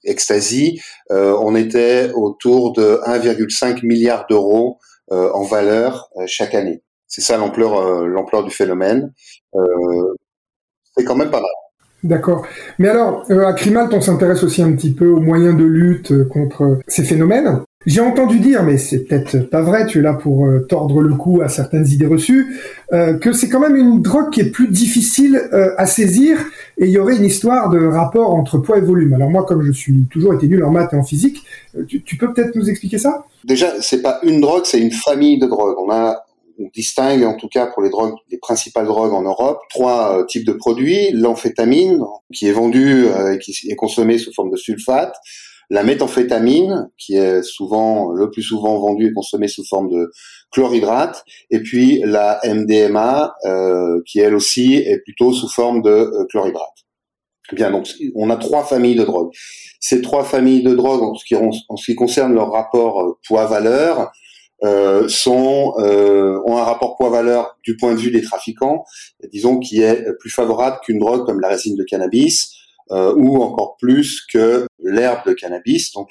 ecstasy, 0.04 0.80
on 1.11 1.54
était 1.56 2.11
autour 2.14 2.73
de 2.73 3.00
1,5 3.06 3.85
milliard 3.85 4.26
d'euros 4.28 4.78
en 5.11 5.42
valeur 5.42 6.11
chaque 6.26 6.54
année. 6.54 6.82
C'est 7.06 7.23
ça 7.23 7.37
l'ampleur 7.37 8.06
l'ampleur 8.06 8.44
du 8.44 8.50
phénomène 8.50 9.12
c'est 10.96 11.04
quand 11.04 11.16
même 11.16 11.30
pas 11.30 11.40
mal. 11.40 11.50
D'accord. 12.02 12.46
Mais 12.78 12.88
alors, 12.88 13.25
euh, 13.30 13.46
à 13.46 13.52
Crimalt, 13.52 13.92
on 13.92 14.00
s'intéresse 14.00 14.42
aussi 14.42 14.62
un 14.62 14.73
petit 14.73 14.92
peu 14.92 15.08
aux 15.08 15.20
moyens 15.20 15.56
de 15.56 15.64
lutte 15.64 16.12
euh, 16.12 16.25
contre 16.25 16.78
ces 16.87 17.02
phénomènes. 17.02 17.62
J'ai 17.86 18.00
entendu 18.00 18.40
dire, 18.40 18.62
mais 18.64 18.76
c'est 18.76 19.04
peut-être 19.04 19.48
pas 19.48 19.62
vrai, 19.62 19.86
tu 19.86 20.00
es 20.00 20.02
là 20.02 20.12
pour 20.12 20.46
euh, 20.46 20.66
tordre 20.68 21.00
le 21.00 21.14
cou 21.14 21.40
à 21.40 21.48
certaines 21.48 21.86
idées 21.86 22.06
reçues, 22.06 22.60
que 22.90 23.32
c'est 23.32 23.48
quand 23.48 23.60
même 23.60 23.76
une 23.76 24.02
drogue 24.02 24.30
qui 24.30 24.40
est 24.40 24.50
plus 24.50 24.68
difficile 24.68 25.40
à 25.76 25.86
saisir 25.86 26.38
et 26.78 26.86
il 26.86 26.90
y 26.90 26.98
aurait 26.98 27.16
une 27.16 27.24
histoire 27.24 27.68
de 27.68 27.84
rapport 27.84 28.34
entre 28.34 28.58
poids 28.58 28.78
et 28.78 28.80
volume. 28.80 29.14
Alors 29.14 29.28
moi, 29.28 29.44
comme 29.44 29.62
je 29.62 29.72
suis 29.72 30.06
toujours 30.10 30.34
été 30.34 30.62
en 30.62 30.70
maths 30.70 30.92
et 30.92 30.96
en 30.96 31.02
physique, 31.02 31.44
tu, 31.88 32.02
tu 32.02 32.16
peux 32.16 32.32
peut-être 32.32 32.54
nous 32.54 32.70
expliquer 32.70 32.98
ça? 32.98 33.24
Déjà, 33.44 33.72
c'est 33.80 34.02
pas 34.02 34.20
une 34.22 34.40
drogue, 34.40 34.62
c'est 34.64 34.80
une 34.80 34.92
famille 34.92 35.38
de 35.38 35.46
drogues. 35.46 35.76
On 35.78 35.90
a 35.90 36.26
on 36.58 36.68
distingue 36.74 37.24
en 37.24 37.34
tout 37.34 37.48
cas 37.48 37.66
pour 37.66 37.82
les 37.82 37.90
drogues, 37.90 38.14
les 38.30 38.38
principales 38.38 38.86
drogues 38.86 39.12
en 39.12 39.22
Europe, 39.22 39.60
trois 39.70 40.18
euh, 40.18 40.24
types 40.24 40.46
de 40.46 40.52
produits 40.52 41.10
l'amphétamine 41.12 42.00
qui 42.32 42.48
est 42.48 42.52
vendue 42.52 43.06
euh, 43.06 43.34
et 43.34 43.38
qui 43.38 43.52
est 43.68 43.74
consommée 43.74 44.18
sous 44.18 44.32
forme 44.32 44.50
de 44.50 44.56
sulfate, 44.56 45.14
la 45.70 45.82
méthamphétamine 45.82 46.88
qui 46.99 47.16
est 47.16 47.42
souvent 47.42 48.12
le 48.12 48.30
plus 48.30 48.42
souvent 48.42 48.78
vendue 48.78 49.08
et 49.08 49.12
consommée 49.12 49.49
sous 49.49 49.64
forme 49.64 49.88
de 49.88 50.11
chlorhydrate, 50.50 51.25
et 51.50 51.61
puis 51.61 52.00
la 52.04 52.40
MDMA 52.44 53.35
euh, 53.44 54.00
qui 54.06 54.20
elle 54.20 54.35
aussi 54.35 54.75
est 54.75 54.99
plutôt 55.04 55.32
sous 55.32 55.49
forme 55.49 55.82
de 55.82 56.11
chlorhydrate. 56.30 56.70
Bien, 57.52 57.70
donc 57.70 57.88
on 58.16 58.28
a 58.30 58.37
trois 58.37 58.64
familles 58.64 58.96
de 58.96 59.04
drogues. 59.04 59.30
Ces 59.78 60.02
trois 60.02 60.25
familles 60.25 60.62
de 60.62 60.75
drogues, 60.75 61.02
en 61.02 61.14
ce 61.76 61.85
qui, 61.85 61.94
concerne 61.94 62.35
leur 62.35 62.50
rapport 62.50 63.18
poids-valeur, 63.26 64.11
euh, 64.64 65.06
sont 65.06 65.75
euh, 65.78 66.40
ont 66.46 66.56
un 66.56 66.64
rapport 66.64 66.96
poids-valeur 66.96 67.56
du 67.62 67.76
point 67.76 67.92
de 67.92 67.99
vue 67.99 68.11
des 68.11 68.23
trafiquants, 68.23 68.85
disons 69.30 69.58
qui 69.58 69.82
est 69.82 70.02
plus 70.18 70.30
favorable 70.30 70.78
qu'une 70.82 70.99
drogue 70.99 71.26
comme 71.26 71.40
la 71.40 71.49
résine 71.49 71.76
de 71.76 71.85
cannabis 71.85 72.55
euh, 72.90 73.14
ou 73.16 73.42
encore 73.42 73.76
plus 73.78 74.24
que 74.32 74.66
l'herbe 74.82 75.26
de 75.26 75.32
cannabis, 75.32 75.92
donc 75.92 76.08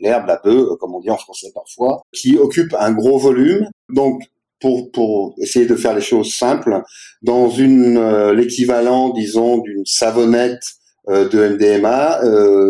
l'herbe, 0.00 0.26
la, 0.26 0.36
bœuf, 0.36 0.76
comme 0.78 0.94
on 0.94 1.00
dit 1.00 1.10
en 1.10 1.16
français 1.16 1.50
parfois, 1.54 2.02
qui 2.12 2.36
occupe 2.36 2.74
un 2.78 2.92
gros 2.92 3.18
volume. 3.18 3.68
Donc 3.88 4.22
pour, 4.60 4.90
pour 4.92 5.34
essayer 5.38 5.66
de 5.66 5.74
faire 5.74 5.94
les 5.94 6.00
choses 6.00 6.34
simples, 6.34 6.82
dans 7.22 7.50
une 7.50 8.30
l'équivalent, 8.30 9.10
disons, 9.10 9.58
d'une 9.58 9.84
savonnette 9.84 10.62
de 11.08 11.48
MDMA, 11.48 12.20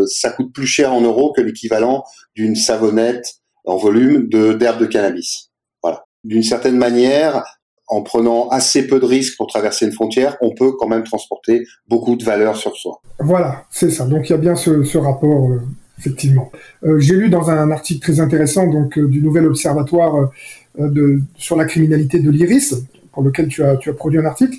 ça 0.09 0.31
coûte 0.31 0.53
plus 0.53 0.67
cher 0.67 0.93
en 0.93 1.03
euros 1.03 1.33
que 1.33 1.41
l'équivalent 1.41 2.03
d'une 2.35 2.57
savonnette 2.57 3.35
en 3.65 3.77
volume 3.77 4.29
de 4.29 4.53
d'herbe 4.53 4.81
de 4.81 4.87
cannabis. 4.87 5.51
Voilà. 5.83 6.05
D'une 6.25 6.43
certaine 6.43 6.77
manière, 6.77 7.45
en 7.89 8.03
prenant 8.03 8.49
assez 8.49 8.87
peu 8.87 8.99
de 8.99 9.05
risques 9.05 9.37
pour 9.37 9.47
traverser 9.47 9.87
une 9.87 9.93
frontière, 9.93 10.37
on 10.41 10.55
peut 10.55 10.73
quand 10.73 10.89
même 10.89 11.05
transporter 11.05 11.65
beaucoup 11.89 12.17
de 12.17 12.25
valeur 12.25 12.57
sur 12.57 12.77
soi. 12.77 13.01
Voilà, 13.21 13.65
c'est 13.71 13.91
ça. 13.91 14.07
Donc 14.07 14.29
il 14.29 14.33
y 14.33 14.35
a 14.35 14.39
bien 14.39 14.57
ce, 14.57 14.97
rapport, 14.97 15.51
euh, 15.51 15.61
effectivement. 15.99 16.51
Euh, 16.85 16.99
J'ai 16.99 17.15
lu 17.15 17.29
dans 17.29 17.51
un 17.51 17.71
article 17.71 18.01
très 18.01 18.21
intéressant 18.21 18.67
donc 18.67 18.99
euh, 18.99 19.09
du 19.09 19.21
Nouvel 19.21 19.47
Observatoire 19.47 20.31
sur 21.37 21.57
la 21.57 21.67
criminalité 21.67 22.19
de 22.19 22.31
l'Iris, 22.31 22.75
pour 23.13 23.23
lequel 23.23 23.47
tu 23.47 23.63
as, 23.63 23.77
tu 23.77 23.91
as 23.91 23.93
produit 23.93 24.19
un 24.19 24.25
article, 24.25 24.57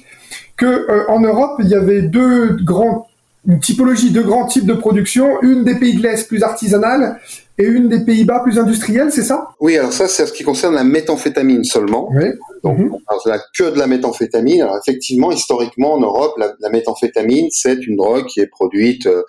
que 0.55 1.09
en 1.11 1.19
Europe 1.19 1.59
il 1.59 1.67
y 1.67 1.75
avait 1.75 2.03
deux 2.03 2.55
grands 2.63 3.07
une 3.47 3.59
typologie 3.59 4.11
de 4.11 4.21
grands 4.21 4.47
types 4.47 4.65
de 4.65 4.73
production, 4.73 5.41
une 5.41 5.63
des 5.63 5.75
pays 5.75 5.95
de 5.95 6.01
l'Est 6.01 6.27
plus 6.27 6.43
artisanale 6.43 7.19
et 7.57 7.63
une 7.63 7.87
des 7.87 8.03
Pays-Bas 8.03 8.41
plus 8.41 8.59
industrielle, 8.59 9.13
c'est 9.13 9.23
ça? 9.23 9.47
Oui, 9.61 9.77
alors 9.77 9.93
ça, 9.93 10.09
c'est 10.09 10.25
ce 10.25 10.33
qui 10.33 10.43
concerne 10.43 10.75
la 10.75 10.83
méthamphétamine 10.83 11.63
seulement. 11.63 12.09
Oui. 12.13 12.25
Donc, 12.63 12.79
on 12.79 12.99
parle 13.07 13.39
que 13.57 13.63
de 13.73 13.79
la 13.79 13.87
méthamphétamine. 13.87 14.63
Alors, 14.63 14.77
effectivement, 14.77 15.31
historiquement, 15.31 15.93
en 15.93 16.01
Europe, 16.01 16.33
la, 16.37 16.53
la 16.59 16.69
méthamphétamine, 16.69 17.47
c'est 17.51 17.85
une 17.87 17.95
drogue 17.95 18.25
qui 18.25 18.41
est 18.41 18.47
produite 18.47 19.05
euh, 19.05 19.23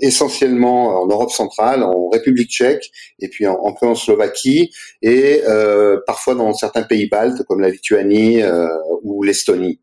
essentiellement 0.00 1.00
en 1.00 1.06
Europe 1.06 1.30
centrale, 1.30 1.84
en 1.84 2.08
République 2.08 2.50
tchèque, 2.50 2.90
et 3.20 3.28
puis 3.28 3.46
en, 3.46 3.58
un 3.64 3.72
peu 3.78 3.86
en 3.86 3.94
Slovaquie, 3.94 4.72
et 5.02 5.42
euh, 5.46 5.98
parfois 6.04 6.34
dans 6.34 6.52
certains 6.54 6.82
pays 6.82 7.08
baltes, 7.08 7.44
comme 7.44 7.60
la 7.60 7.68
Lituanie 7.68 8.42
euh, 8.42 8.66
ou 9.04 9.22
l'Estonie. 9.22 9.78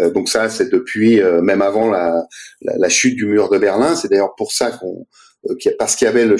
Euh, 0.00 0.10
donc 0.10 0.28
ça, 0.28 0.48
c'est 0.48 0.70
depuis 0.70 1.20
euh, 1.20 1.40
même 1.40 1.62
avant 1.62 1.90
la, 1.90 2.88
chute 2.88 3.16
du 3.16 3.26
mur 3.26 3.48
de 3.48 3.58
Berlin. 3.58 3.94
C'est 3.94 4.08
d'ailleurs 4.08 4.34
pour 4.36 4.52
ça 4.52 4.70
qu'on 4.70 5.06
parce 5.78 5.96
qu'il 5.96 6.06
y 6.06 6.08
avait 6.08 6.26
le, 6.26 6.36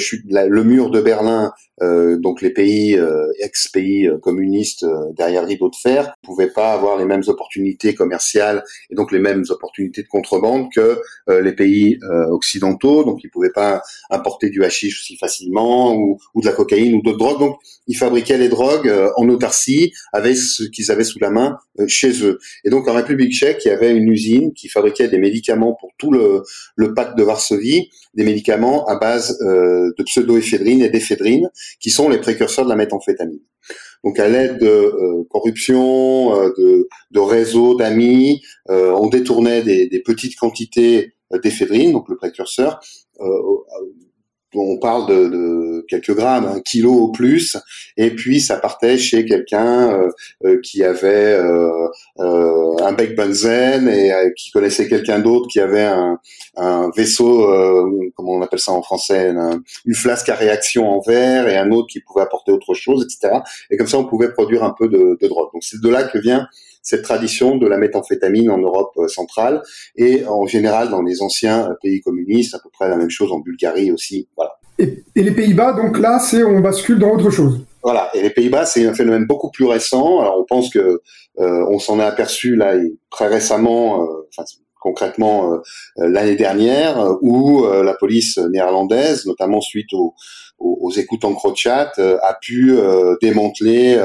le 0.48 0.64
mur 0.64 0.90
de 0.90 1.00
Berlin, 1.00 1.52
euh, 1.80 2.18
donc 2.18 2.42
les 2.42 2.50
pays 2.50 2.98
euh, 2.98 3.26
ex-pays 3.40 4.10
communistes 4.22 4.84
derrière 5.16 5.42
le 5.42 5.48
rideau 5.48 5.70
de 5.70 5.76
fer, 5.76 6.12
pouvaient 6.22 6.50
pas 6.50 6.72
avoir 6.72 6.98
les 6.98 7.04
mêmes 7.04 7.22
opportunités 7.26 7.94
commerciales 7.94 8.64
et 8.90 8.94
donc 8.94 9.12
les 9.12 9.20
mêmes 9.20 9.44
opportunités 9.50 10.02
de 10.02 10.08
contrebande 10.08 10.68
que 10.74 10.98
les 11.28 11.52
pays 11.52 11.98
occidentaux. 12.30 13.04
Donc 13.04 13.20
ils 13.22 13.30
pouvaient 13.30 13.52
pas 13.52 13.82
importer 14.10 14.50
du 14.50 14.64
hashish 14.64 15.00
aussi 15.00 15.16
facilement 15.16 15.94
ou, 15.94 16.18
ou 16.34 16.40
de 16.40 16.46
la 16.46 16.52
cocaïne 16.52 16.94
ou 16.94 17.02
d'autres 17.02 17.18
drogues. 17.18 17.38
Donc 17.38 17.56
ils 17.86 17.96
fabriquaient 17.96 18.38
les 18.38 18.48
drogues 18.48 18.92
en 19.16 19.28
autarcie 19.28 19.92
avec 20.12 20.36
ce 20.36 20.64
qu'ils 20.64 20.90
avaient 20.90 21.04
sous 21.04 21.18
la 21.20 21.30
main 21.30 21.58
chez 21.86 22.24
eux. 22.24 22.38
Et 22.64 22.70
donc 22.70 22.88
en 22.88 22.94
République 22.94 23.32
tchèque, 23.32 23.64
il 23.64 23.68
y 23.68 23.70
avait 23.70 23.94
une 23.94 24.08
usine 24.08 24.52
qui 24.52 24.68
fabriquait 24.68 25.08
des 25.08 25.18
médicaments 25.18 25.76
pour 25.78 25.90
tout 25.98 26.10
le, 26.10 26.42
le 26.76 26.94
pacte 26.94 27.16
de 27.16 27.22
Varsovie, 27.22 27.90
des 28.14 28.24
médicaments 28.24 28.87
à 28.88 28.96
base 28.96 29.38
euh, 29.42 29.92
de 29.98 30.02
pseudoéphédrine 30.02 30.82
et 30.82 30.88
d'éphédrine, 30.88 31.48
qui 31.80 31.90
sont 31.90 32.08
les 32.08 32.18
précurseurs 32.18 32.64
de 32.64 32.70
la 32.70 32.76
méthamphétamine. 32.76 33.40
Donc 34.04 34.18
à 34.18 34.28
l'aide 34.28 34.58
de 34.58 34.66
euh, 34.66 35.24
corruption, 35.30 36.34
euh, 36.34 36.50
de, 36.58 36.88
de 37.10 37.20
réseaux 37.20 37.74
d'amis, 37.76 38.42
on 38.68 39.08
détournait 39.08 39.62
des, 39.62 39.88
des 39.88 40.00
petites 40.00 40.36
quantités 40.36 41.14
d'éphédrine, 41.42 41.92
donc 41.92 42.08
le 42.08 42.16
précurseur, 42.16 42.80
on 44.54 44.78
parle 44.78 45.06
de, 45.08 45.28
de, 45.28 45.86
quelques 45.88 46.14
grammes, 46.14 46.46
un 46.46 46.60
kilo 46.60 46.92
au 46.92 47.12
plus, 47.12 47.56
et 47.96 48.10
puis 48.10 48.40
ça 48.40 48.56
partait 48.56 48.98
chez 48.98 49.24
quelqu'un 49.24 49.90
euh, 49.92 50.08
euh, 50.44 50.60
qui 50.62 50.82
avait 50.82 51.34
euh, 51.34 51.88
un 52.18 52.92
bec 52.92 53.16
benzène 53.16 53.88
et 53.88 54.12
qui 54.36 54.50
connaissait 54.50 54.88
quelqu'un 54.88 55.18
d'autre 55.18 55.48
qui 55.48 55.60
avait 55.60 55.84
un, 55.84 56.18
un 56.56 56.90
vaisseau, 56.96 57.46
comment 58.16 58.32
on 58.32 58.42
appelle 58.42 58.58
ça 58.58 58.72
en 58.72 58.82
français, 58.82 59.30
une, 59.30 59.94
flasque 59.94 60.28
à 60.28 60.34
réaction 60.34 60.88
en 60.88 61.00
verre 61.00 61.48
et 61.48 61.56
un 61.56 61.70
autre 61.70 61.88
qui 61.88 62.00
pouvait 62.00 62.22
apporter 62.22 62.52
autre 62.52 62.74
chose, 62.74 63.04
etc. 63.04 63.40
Et 63.70 63.76
comme 63.76 63.86
ça, 63.86 63.98
on 63.98 64.04
pouvait 64.04 64.32
produire 64.32 64.64
un 64.64 64.74
peu 64.76 64.88
de, 64.88 65.18
de 65.20 65.28
drogue. 65.28 65.50
Donc 65.52 65.62
c'est 65.62 65.80
de 65.80 65.88
là 65.88 66.04
que 66.04 66.18
vient 66.18 66.46
cette 66.82 67.02
tradition 67.02 67.56
de 67.56 67.66
la 67.66 67.76
méthamphétamine 67.76 68.50
en 68.50 68.58
Europe 68.58 68.98
centrale 69.08 69.62
et 69.96 70.24
en 70.26 70.46
général 70.46 70.90
dans 70.90 71.02
les 71.02 71.22
anciens 71.22 71.70
pays 71.82 72.00
communistes, 72.00 72.54
à 72.54 72.58
peu 72.58 72.70
près 72.72 72.88
la 72.88 72.96
même 72.96 73.10
chose 73.10 73.32
en 73.32 73.40
Bulgarie 73.40 73.92
aussi. 73.92 74.28
Voilà. 74.36 74.52
Et, 74.78 75.04
les 75.16 75.32
Pays-Bas, 75.32 75.72
donc 75.72 75.98
là, 75.98 76.18
c'est 76.20 76.44
on 76.44 76.60
bascule 76.60 76.98
dans 76.98 77.10
autre 77.10 77.30
chose. 77.30 77.60
Voilà. 77.82 78.10
Et 78.14 78.22
les 78.22 78.30
Pays-Bas, 78.30 78.64
c'est 78.64 78.86
un 78.86 78.94
phénomène 78.94 79.26
beaucoup 79.26 79.50
plus 79.50 79.66
récent. 79.66 80.20
Alors 80.20 80.38
on 80.38 80.44
pense 80.44 80.70
que 80.70 80.78
euh, 81.40 81.66
on 81.68 81.78
s'en 81.78 81.98
est 82.00 82.04
aperçu 82.04 82.56
là 82.56 82.74
très 83.10 83.26
récemment, 83.26 84.02
euh, 84.02 84.28
enfin, 84.30 84.44
concrètement 84.80 85.52
euh, 85.52 85.58
l'année 85.96 86.36
dernière, 86.36 87.16
où 87.22 87.66
la 87.66 87.94
police 87.94 88.38
néerlandaise, 88.38 89.26
notamment 89.26 89.60
suite 89.60 89.92
au, 89.92 90.14
aux, 90.58 90.90
écoutes 90.96 91.24
en 91.24 91.34
Crochat, 91.34 91.92
a 91.98 92.34
pu 92.40 92.74
démanteler 93.20 94.00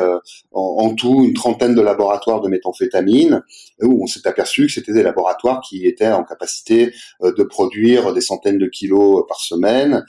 en, 0.52 0.94
tout 0.96 1.24
une 1.24 1.34
trentaine 1.34 1.76
de 1.76 1.82
laboratoires 1.82 2.42
de 2.42 2.50
méthamphétamine 2.50 3.42
où 3.82 4.04
on 4.04 4.08
s'est 4.08 4.28
aperçu 4.28 4.68
que 4.68 4.72
c'était 4.72 4.94
des 4.94 5.04
laboratoires 5.04 5.62
qui 5.62 5.86
étaient 5.86 6.12
en 6.12 6.24
capacité 6.24 6.94
de 7.22 7.44
produire 7.44 8.14
des 8.14 8.22
centaines 8.22 8.58
de 8.58 8.68
kilos 8.68 9.26
par 9.28 9.40
semaine, 9.40 10.06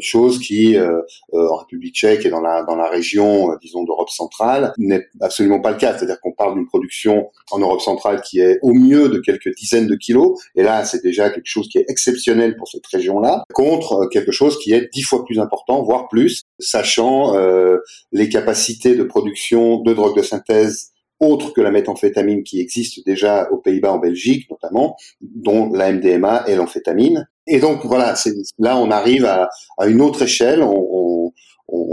chose 0.00 0.38
qui 0.38 0.76
en 1.32 1.56
République 1.56 1.94
tchèque 1.94 2.24
et 2.26 2.30
dans 2.30 2.40
la 2.40 2.62
dans 2.64 2.76
la 2.76 2.88
région 2.88 3.56
disons 3.60 3.84
d'Europe 3.84 4.10
centrale 4.10 4.72
n'est 4.78 5.06
absolument 5.20 5.60
pas 5.60 5.70
le 5.70 5.76
cas. 5.76 5.96
C'est-à-dire 5.96 6.20
qu'on 6.20 6.32
parle 6.32 6.54
d'une 6.54 6.66
production 6.66 7.30
en 7.50 7.58
Europe 7.58 7.80
centrale 7.80 8.20
qui 8.22 8.40
est 8.40 8.58
au 8.62 8.72
mieux 8.72 9.08
de 9.08 9.18
quelques 9.18 9.54
dizaines 9.54 9.86
de 9.86 9.96
kilos 9.96 10.38
et 10.54 10.62
là 10.62 10.84
c'est 10.84 11.02
déjà 11.02 11.30
quelque 11.30 11.46
chose 11.46 11.68
qui 11.68 11.78
est 11.78 11.86
exceptionnel 11.88 12.56
pour 12.56 12.68
cette 12.68 12.86
région-là 12.86 13.44
contre 13.52 14.08
quelque 14.10 14.32
chose 14.32 14.58
qui 14.58 14.72
est 14.72 14.92
dix 14.92 15.02
fois 15.02 15.24
plus 15.24 15.38
important 15.38 15.67
voire 15.68 16.08
plus 16.08 16.42
sachant 16.58 17.36
euh, 17.36 17.78
les 18.12 18.28
capacités 18.28 18.96
de 18.96 19.04
production 19.04 19.80
de 19.80 19.92
drogues 19.92 20.16
de 20.16 20.22
synthèse 20.22 20.92
autres 21.20 21.52
que 21.52 21.60
la 21.60 21.70
méthamphétamine 21.70 22.44
qui 22.44 22.60
existe 22.60 23.04
déjà 23.04 23.48
aux 23.50 23.58
Pays-Bas, 23.58 23.92
en 23.92 23.98
Belgique 23.98 24.48
notamment, 24.50 24.96
dont 25.20 25.72
la 25.72 25.92
MDMA 25.92 26.44
et 26.46 26.54
l'amphétamine. 26.54 27.28
Et 27.46 27.58
donc 27.58 27.84
voilà, 27.84 28.14
là 28.58 28.76
on 28.76 28.90
arrive 28.90 29.24
à, 29.24 29.48
une 29.86 30.00
autre 30.00 30.22
échelle, 30.22 30.62
on, 30.62 31.32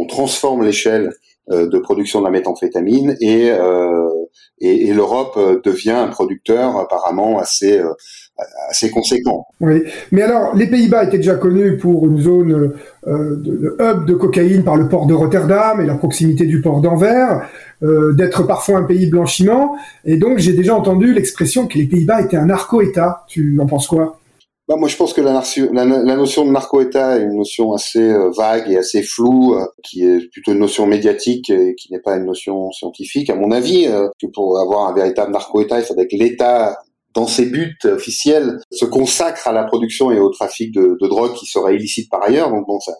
transforme 0.07 0.63
l'échelle 0.63 1.11
euh, 1.49 1.67
de 1.67 1.79
production 1.79 2.19
de 2.19 2.25
la 2.25 2.31
méthamphétamine 2.31 3.17
et, 3.19 3.49
euh, 3.49 4.07
et, 4.59 4.93
l'Europe 4.93 5.37
devient 5.63 5.91
un 5.91 6.07
producteur 6.07 6.77
apparemment 6.77 7.39
assez 7.39 7.81
assez 8.69 8.89
conséquent. 8.89 9.47
Oui, 9.61 9.83
mais 10.11 10.21
alors 10.21 10.55
les 10.55 10.67
Pays-Bas 10.67 11.05
étaient 11.05 11.17
déjà 11.17 11.35
connus 11.35 11.77
pour 11.77 12.05
une 12.07 12.19
zone 12.19 12.73
euh, 13.07 13.35
de, 13.37 13.77
hub 13.79 14.05
de 14.05 14.13
cocaïne 14.13 14.63
par 14.63 14.75
le 14.75 14.89
port 14.89 15.05
de 15.05 15.13
Rotterdam 15.13 15.79
et 15.79 15.85
la 15.85 15.95
proximité 15.95 16.45
du 16.45 16.61
port 16.61 16.81
d'Anvers, 16.81 17.47
euh, 17.83 18.13
d'être 18.13 18.43
parfois 18.43 18.79
un 18.79 18.83
pays 18.83 19.07
blanchiment, 19.09 19.77
et 20.03 20.17
donc 20.17 20.39
j'ai 20.39 20.53
déjà 20.53 20.75
entendu 20.75 21.13
l'expression 21.13 21.67
que 21.67 21.77
les 21.77 21.85
Pays-Bas 21.85 22.21
étaient 22.21 22.37
un 22.37 22.47
narco-État. 22.47 23.23
Tu 23.27 23.57
en 23.61 23.65
penses 23.65 23.87
quoi? 23.87 24.19
Bah, 24.67 24.75
moi, 24.77 24.89
je 24.89 24.95
pense 24.95 25.13
que 25.13 25.21
la, 25.21 25.33
notion 26.15 26.45
de 26.45 26.51
narco-État 26.51 27.19
est 27.19 27.23
une 27.23 27.37
notion 27.37 27.73
assez 27.73 28.01
euh, 28.01 28.31
vague 28.31 28.69
et 28.71 28.77
assez 28.77 29.03
floue, 29.03 29.55
euh, 29.55 29.65
qui 29.83 30.03
est 30.03 30.27
plutôt 30.31 30.53
une 30.53 30.59
notion 30.59 30.87
médiatique 30.87 31.51
et 31.51 31.75
qui 31.75 31.91
n'est 31.91 31.99
pas 31.99 32.15
une 32.15 32.25
notion 32.25 32.71
scientifique. 32.71 33.29
À 33.29 33.35
mon 33.35 33.51
avis, 33.51 33.85
euh, 33.85 34.07
que 34.19 34.25
pour 34.27 34.59
avoir 34.59 34.89
un 34.89 34.93
véritable 34.93 35.31
narco-État, 35.31 35.79
il 35.79 35.85
faudrait 35.85 36.07
que 36.07 36.15
l'État 36.15 36.79
dans 37.13 37.27
ses 37.27 37.45
buts 37.45 37.77
officiels, 37.85 38.59
se 38.71 38.83
consacre 38.83 39.47
à 39.47 39.53
la 39.53 39.63
production 39.63 40.11
et 40.11 40.19
au 40.19 40.29
trafic 40.29 40.73
de, 40.73 40.97
de 40.99 41.07
drogue 41.07 41.33
qui 41.33 41.45
serait 41.45 41.75
illicite 41.75 42.11
par 42.11 42.21
ailleurs. 42.21 42.49
Donc 42.49 42.67
bon, 42.67 42.77
ça, 42.81 42.91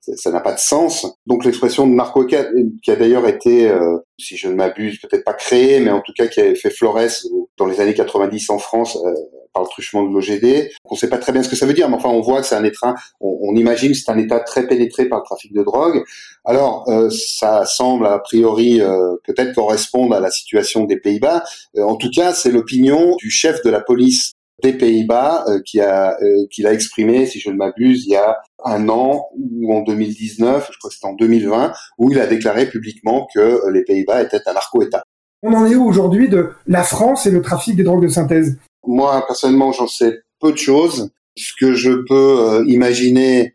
ça 0.00 0.30
n'a 0.30 0.40
pas 0.40 0.52
de 0.52 0.58
sens. 0.58 1.06
Donc 1.26 1.44
l'expression 1.44 1.86
de 1.86 1.92
narco 1.92 2.24
qui 2.24 2.36
a 2.36 2.96
d'ailleurs 2.96 3.26
été, 3.26 3.68
euh, 3.68 3.98
si 4.18 4.36
je 4.36 4.48
ne 4.48 4.54
m'abuse, 4.54 5.00
peut-être 5.00 5.24
pas 5.24 5.34
créée, 5.34 5.80
mais 5.80 5.90
en 5.90 6.00
tout 6.00 6.12
cas 6.16 6.26
qui 6.26 6.40
a 6.40 6.54
fait 6.54 6.70
florès 6.70 7.26
dans 7.58 7.66
les 7.66 7.80
années 7.80 7.94
90 7.94 8.50
en 8.50 8.58
France 8.58 8.96
euh, 9.04 9.12
par 9.52 9.62
le 9.62 9.68
truchement 9.68 10.04
de 10.04 10.12
l'OGD. 10.12 10.70
On 10.84 10.94
ne 10.94 10.98
sait 10.98 11.08
pas 11.08 11.18
très 11.18 11.32
bien 11.32 11.42
ce 11.42 11.48
que 11.48 11.56
ça 11.56 11.66
veut 11.66 11.74
dire, 11.74 11.88
mais 11.88 11.96
enfin 11.96 12.08
on 12.08 12.20
voit 12.20 12.40
que 12.40 12.46
c'est 12.46 12.54
un 12.54 12.64
état, 12.64 12.94
on, 13.20 13.54
imagine 13.56 13.92
que 13.92 13.98
c'est 13.98 14.10
un 14.10 14.18
état 14.18 14.40
très 14.40 14.66
pénétré 14.66 15.06
par 15.06 15.18
le 15.18 15.24
trafic 15.24 15.52
de 15.52 15.62
drogue. 15.62 16.04
Alors 16.44 16.88
euh, 16.88 17.10
ça 17.10 17.66
semble 17.66 18.06
a 18.06 18.18
priori 18.20 18.80
peut-être 19.24 19.54
correspondre 19.54 20.14
à 20.14 20.20
la 20.20 20.30
situation 20.30 20.84
des 20.84 20.98
Pays-Bas. 20.98 21.44
en 21.78 21.96
tout 21.96 22.10
cas, 22.14 22.32
c'est 22.32 22.52
l'opinion 22.52 23.16
du 23.16 23.30
chef 23.30 23.62
de 23.64 23.70
la 23.70 23.80
police 23.80 24.32
des 24.62 24.72
Pays-Bas 24.72 25.44
euh, 25.48 25.60
qui 25.64 25.80
a 25.80 26.16
euh, 26.20 26.46
qui 26.50 26.62
l'a 26.62 26.72
exprimé, 26.72 27.26
si 27.26 27.40
je 27.40 27.50
ne 27.50 27.56
m'abuse, 27.56 28.06
il 28.06 28.12
y 28.12 28.16
a 28.16 28.38
un 28.64 28.88
an 28.88 29.28
ou 29.36 29.74
en 29.74 29.82
2019, 29.82 30.70
je 30.72 30.78
crois 30.78 30.88
que 30.90 30.94
c'était 30.94 31.06
en 31.06 31.14
2020, 31.14 31.72
où 31.98 32.10
il 32.10 32.20
a 32.20 32.26
déclaré 32.26 32.68
publiquement 32.68 33.26
que 33.34 33.40
euh, 33.40 33.70
les 33.70 33.84
Pays-Bas 33.84 34.22
étaient 34.22 34.40
un 34.46 34.52
narco-État. 34.52 35.02
On 35.42 35.52
en 35.52 35.66
est 35.66 35.74
où 35.74 35.86
aujourd'hui 35.86 36.28
de 36.28 36.50
la 36.66 36.82
France 36.82 37.26
et 37.26 37.30
le 37.30 37.40
trafic 37.40 37.76
des 37.76 37.82
drogues 37.82 38.02
de 38.02 38.08
synthèse? 38.08 38.58
Moi, 38.86 39.24
personnellement, 39.26 39.72
j'en 39.72 39.86
sais 39.86 40.20
peu 40.40 40.52
de 40.52 40.58
choses. 40.58 41.10
Ce 41.36 41.52
que 41.58 41.74
je 41.74 41.92
peux 41.92 42.64
imaginer, 42.66 43.54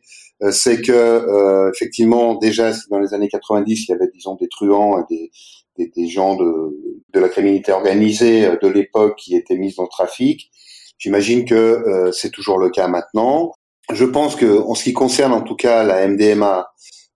c'est 0.49 0.81
que 0.81 1.69
effectivement, 1.69 2.35
déjà 2.35 2.71
dans 2.89 2.99
les 2.99 3.13
années 3.13 3.27
90, 3.27 3.87
il 3.87 3.91
y 3.91 3.93
avait, 3.93 4.09
disons, 4.11 4.35
des 4.35 4.47
truands, 4.47 5.05
des, 5.09 5.29
des, 5.77 5.91
des 5.95 6.07
gens 6.07 6.35
de, 6.35 6.75
de 7.13 7.19
la 7.19 7.29
criminalité 7.29 7.71
organisée 7.71 8.49
de 8.61 8.67
l'époque 8.67 9.17
qui 9.17 9.35
étaient 9.35 9.57
mis 9.57 9.73
dans 9.75 9.83
le 9.83 9.89
trafic. 9.89 10.49
J'imagine 10.97 11.45
que 11.45 11.55
euh, 11.55 12.11
c'est 12.11 12.31
toujours 12.31 12.57
le 12.57 12.69
cas 12.69 12.87
maintenant. 12.87 13.53
Je 13.93 14.05
pense 14.05 14.35
que, 14.35 14.45
en 14.45 14.75
ce 14.75 14.83
qui 14.83 14.93
concerne 14.93 15.33
en 15.33 15.41
tout 15.41 15.55
cas 15.55 15.83
la 15.83 16.07
MDMA, 16.07 16.67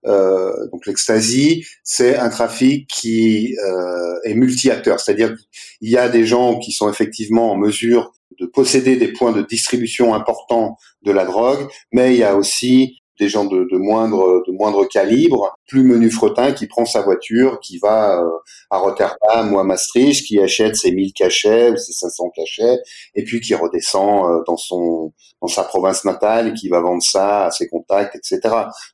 euh, 0.05 0.53
donc 0.71 0.85
l'ecstasy, 0.85 1.65
c'est 1.83 2.15
un 2.15 2.29
trafic 2.29 2.87
qui 2.87 3.55
euh, 3.65 4.15
est 4.23 4.33
multi-acteur, 4.33 4.99
c'est-à-dire 4.99 5.35
qu'il 5.79 5.89
y 5.89 5.97
a 5.97 6.09
des 6.09 6.25
gens 6.25 6.57
qui 6.59 6.71
sont 6.71 6.89
effectivement 6.89 7.51
en 7.51 7.57
mesure 7.57 8.11
de 8.39 8.45
posséder 8.45 8.95
des 8.95 9.11
points 9.11 9.33
de 9.33 9.41
distribution 9.41 10.13
importants 10.13 10.77
de 11.03 11.11
la 11.11 11.25
drogue, 11.25 11.67
mais 11.91 12.13
il 12.13 12.19
y 12.19 12.23
a 12.23 12.35
aussi 12.35 12.98
des 13.19 13.29
gens 13.29 13.45
de, 13.45 13.77
moindre 13.77 14.43
de 14.47 14.51
moindre 14.51 14.85
calibre, 14.85 15.55
plus 15.67 15.83
menu 15.83 16.09
fretin 16.09 16.53
qui 16.53 16.67
prend 16.67 16.85
sa 16.85 17.01
voiture, 17.01 17.59
qui 17.59 17.77
va 17.77 18.21
euh, 18.21 18.29
à 18.69 18.77
Rotterdam 18.77 19.53
ou 19.53 19.59
à 19.59 19.63
Maastricht, 19.63 20.25
qui 20.25 20.39
achète 20.39 20.75
ses 20.75 20.91
1000 20.91 21.13
cachets 21.13 21.71
ou 21.71 21.77
ses 21.77 21.91
500 21.91 22.29
cachets, 22.35 22.79
et 23.15 23.23
puis 23.23 23.41
qui 23.41 23.53
redescend 23.55 24.25
euh, 24.25 24.43
dans 24.47 24.57
son 24.57 25.13
dans 25.41 25.47
sa 25.47 25.63
province 25.63 26.03
natale 26.03 26.53
qui 26.53 26.67
va 26.69 26.81
vendre 26.81 27.03
ça 27.03 27.45
à 27.45 27.51
ses 27.51 27.69
contacts, 27.69 28.15
etc. 28.15 28.39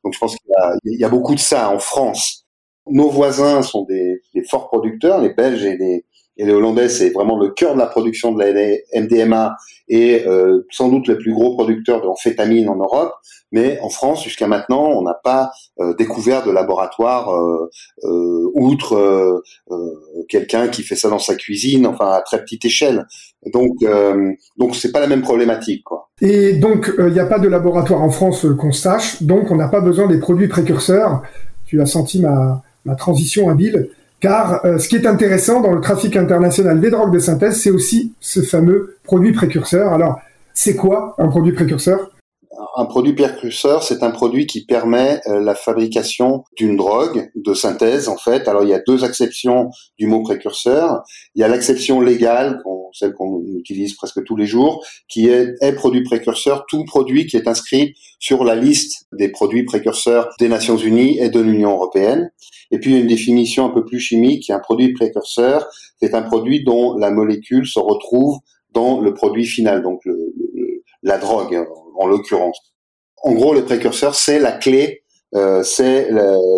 Donc 0.04 0.14
je 0.14 0.20
pense 0.20 0.36
qu'il 0.36 0.94
y, 0.94 1.02
y, 1.02 1.04
a 1.04 1.10
beaucoup 1.10 1.36
de 1.36 1.40
ça 1.40 1.70
en 1.70 1.80
France. 1.80 2.46
Nos 2.88 3.10
voisins 3.10 3.64
sont 3.64 3.84
des 3.84 4.22
forts 4.50 4.68
producteurs, 4.68 5.20
les 5.20 5.34
Belges 5.34 5.66
et 5.66 5.76
les 5.76 6.06
et 6.38 6.46
les 6.46 6.54
Hollandais, 6.54 6.90
c'est 6.90 7.12
vraiment 7.12 7.38
le 7.38 7.50
cœur 7.50 7.74
de 7.74 7.80
la 7.80 7.86
production 7.86 8.34
de 8.34 8.44
la 8.44 9.02
MDMA 9.02 9.56
et 9.88 10.26
euh, 10.28 10.66
sans 10.70 10.90
doute 10.90 11.08
le 11.08 11.18
plus 11.18 11.34
gros 11.34 11.54
producteur 11.54 12.02
d'amphétamine 12.02 12.68
en 12.70 12.76
Europe. 12.76 13.14
Mais 13.52 13.80
en 13.82 13.90
France, 13.90 14.24
jusqu'à 14.24 14.48
maintenant, 14.48 14.84
on 14.84 15.04
n'a 15.04 15.14
pas 15.14 15.52
euh, 15.80 15.94
découvert 15.94 16.44
de 16.44 16.52
laboratoire 16.52 17.30
euh, 17.30 17.70
euh 18.04 18.50
outre 18.54 18.96
euh, 18.96 19.42
quelqu'un 20.30 20.68
qui 20.68 20.82
fait 20.82 20.96
ça 20.96 21.10
dans 21.10 21.20
sa 21.20 21.36
cuisine, 21.36 21.86
enfin 21.88 22.12
à 22.12 22.22
très 22.22 22.42
petite 22.42 22.66
échelle. 22.66 23.06
Donc, 23.54 23.78
donc 24.58 24.76
c'est 24.76 24.92
pas 24.92 25.00
la 25.00 25.08
même 25.08 25.22
problématique, 25.22 25.84
quoi. 25.84 26.10
Et 26.22 26.54
donc, 26.54 26.92
il 26.98 27.14
n'y 27.14 27.20
a 27.20 27.26
pas 27.26 27.38
de 27.38 27.48
laboratoire 27.48 28.02
en 28.02 28.10
France 28.10 28.46
qu'on 28.58 28.72
sache. 28.72 29.22
Donc, 29.22 29.52
on 29.52 29.56
n'a 29.56 29.68
pas 29.68 29.82
besoin 29.82 30.08
des 30.08 30.20
produits 30.20 30.48
précurseurs. 30.48 31.22
Tu 31.66 31.82
as 31.82 31.86
senti 31.86 32.22
ma, 32.22 32.64
ma 32.86 32.96
transition 32.96 33.50
habile. 33.50 33.90
Car 34.26 34.66
euh, 34.66 34.80
ce 34.80 34.90
qui 34.90 34.96
est 34.96 35.06
intéressant 35.06 35.62
dans 35.62 35.72
le 35.72 35.82
trafic 35.82 36.18
international 36.18 36.82
des 36.82 36.90
drogues 36.90 37.14
de 37.14 37.20
synthèse, 37.20 37.62
c'est 37.62 37.70
aussi 37.70 38.12
ce 38.20 38.42
fameux 38.42 38.98
produit 39.04 39.34
précurseur. 39.34 39.94
Alors, 39.94 40.20
c'est 40.52 40.76
quoi 40.76 41.14
un 41.20 41.28
produit 41.28 41.52
précurseur? 41.52 42.10
Un 42.78 42.86
produit 42.86 43.14
précurseur, 43.14 43.84
c'est 43.84 44.04
un 44.04 44.12
produit 44.12 44.46
qui 44.48 44.66
permet 44.66 45.22
euh, 45.28 45.40
la 45.40 45.56
fabrication 45.56 46.44
d'une 46.58 46.76
drogue 46.76 47.32
de 47.36 47.54
synthèse, 47.54 48.10
en 48.10 48.18
fait. 48.18 48.48
Alors, 48.48 48.64
il 48.64 48.70
y 48.70 48.74
a 48.74 48.82
deux 48.86 49.04
acceptions 49.04 49.70
du 49.98 50.08
mot 50.08 50.22
précurseur. 50.22 51.04
Il 51.36 51.42
y 51.42 51.44
a 51.44 51.48
l'acception 51.48 52.02
légale, 52.02 52.62
celle 52.94 53.14
qu'on 53.14 53.44
utilise 53.58 53.96
presque 53.96 54.24
tous 54.24 54.36
les 54.36 54.46
jours, 54.46 54.86
qui 55.08 55.28
est, 55.28 55.56
produit 55.76 56.04
précurseur, 56.04 56.66
tout 56.68 56.86
produit 56.86 57.28
qui 57.28 57.38
est 57.38 57.48
inscrit 57.48 57.96
sur 58.20 58.44
la 58.44 58.56
liste 58.56 59.08
des 59.14 59.30
produits 59.30 59.64
précurseurs 59.64 60.30
des 60.40 60.48
Nations 60.48 60.78
Unies 60.78 61.20
et 61.20 61.30
de 61.30 61.40
l'Union 61.40 61.72
européenne. 61.72 62.32
Et 62.72 62.80
puis 62.80 62.98
une 62.98 63.08
définition 63.08 63.66
un 63.66 63.70
peu 63.70 63.86
plus 63.86 64.00
chimique, 64.00 64.50
un 64.50 64.60
produit 64.60 64.94
précurseur, 64.94 65.68
c'est 66.02 66.14
un 66.14 66.22
produit 66.22 66.64
dont 66.64 66.98
la 66.98 67.12
molécule 67.12 67.68
se 67.68 67.80
retrouve 67.80 68.40
dans 68.74 69.02
le 69.02 69.14
produit 69.14 69.46
final, 69.46 69.82
donc 69.84 70.02
la 71.04 71.18
drogue 71.18 71.66
en 71.98 72.08
l'occurrence. 72.08 72.60
En 73.24 73.32
gros, 73.32 73.54
le 73.54 73.64
précurseur, 73.64 74.16
c'est 74.16 74.40
la 74.40 74.52
clé 74.52 75.04
euh, 75.36 75.64
c'est 75.64 76.10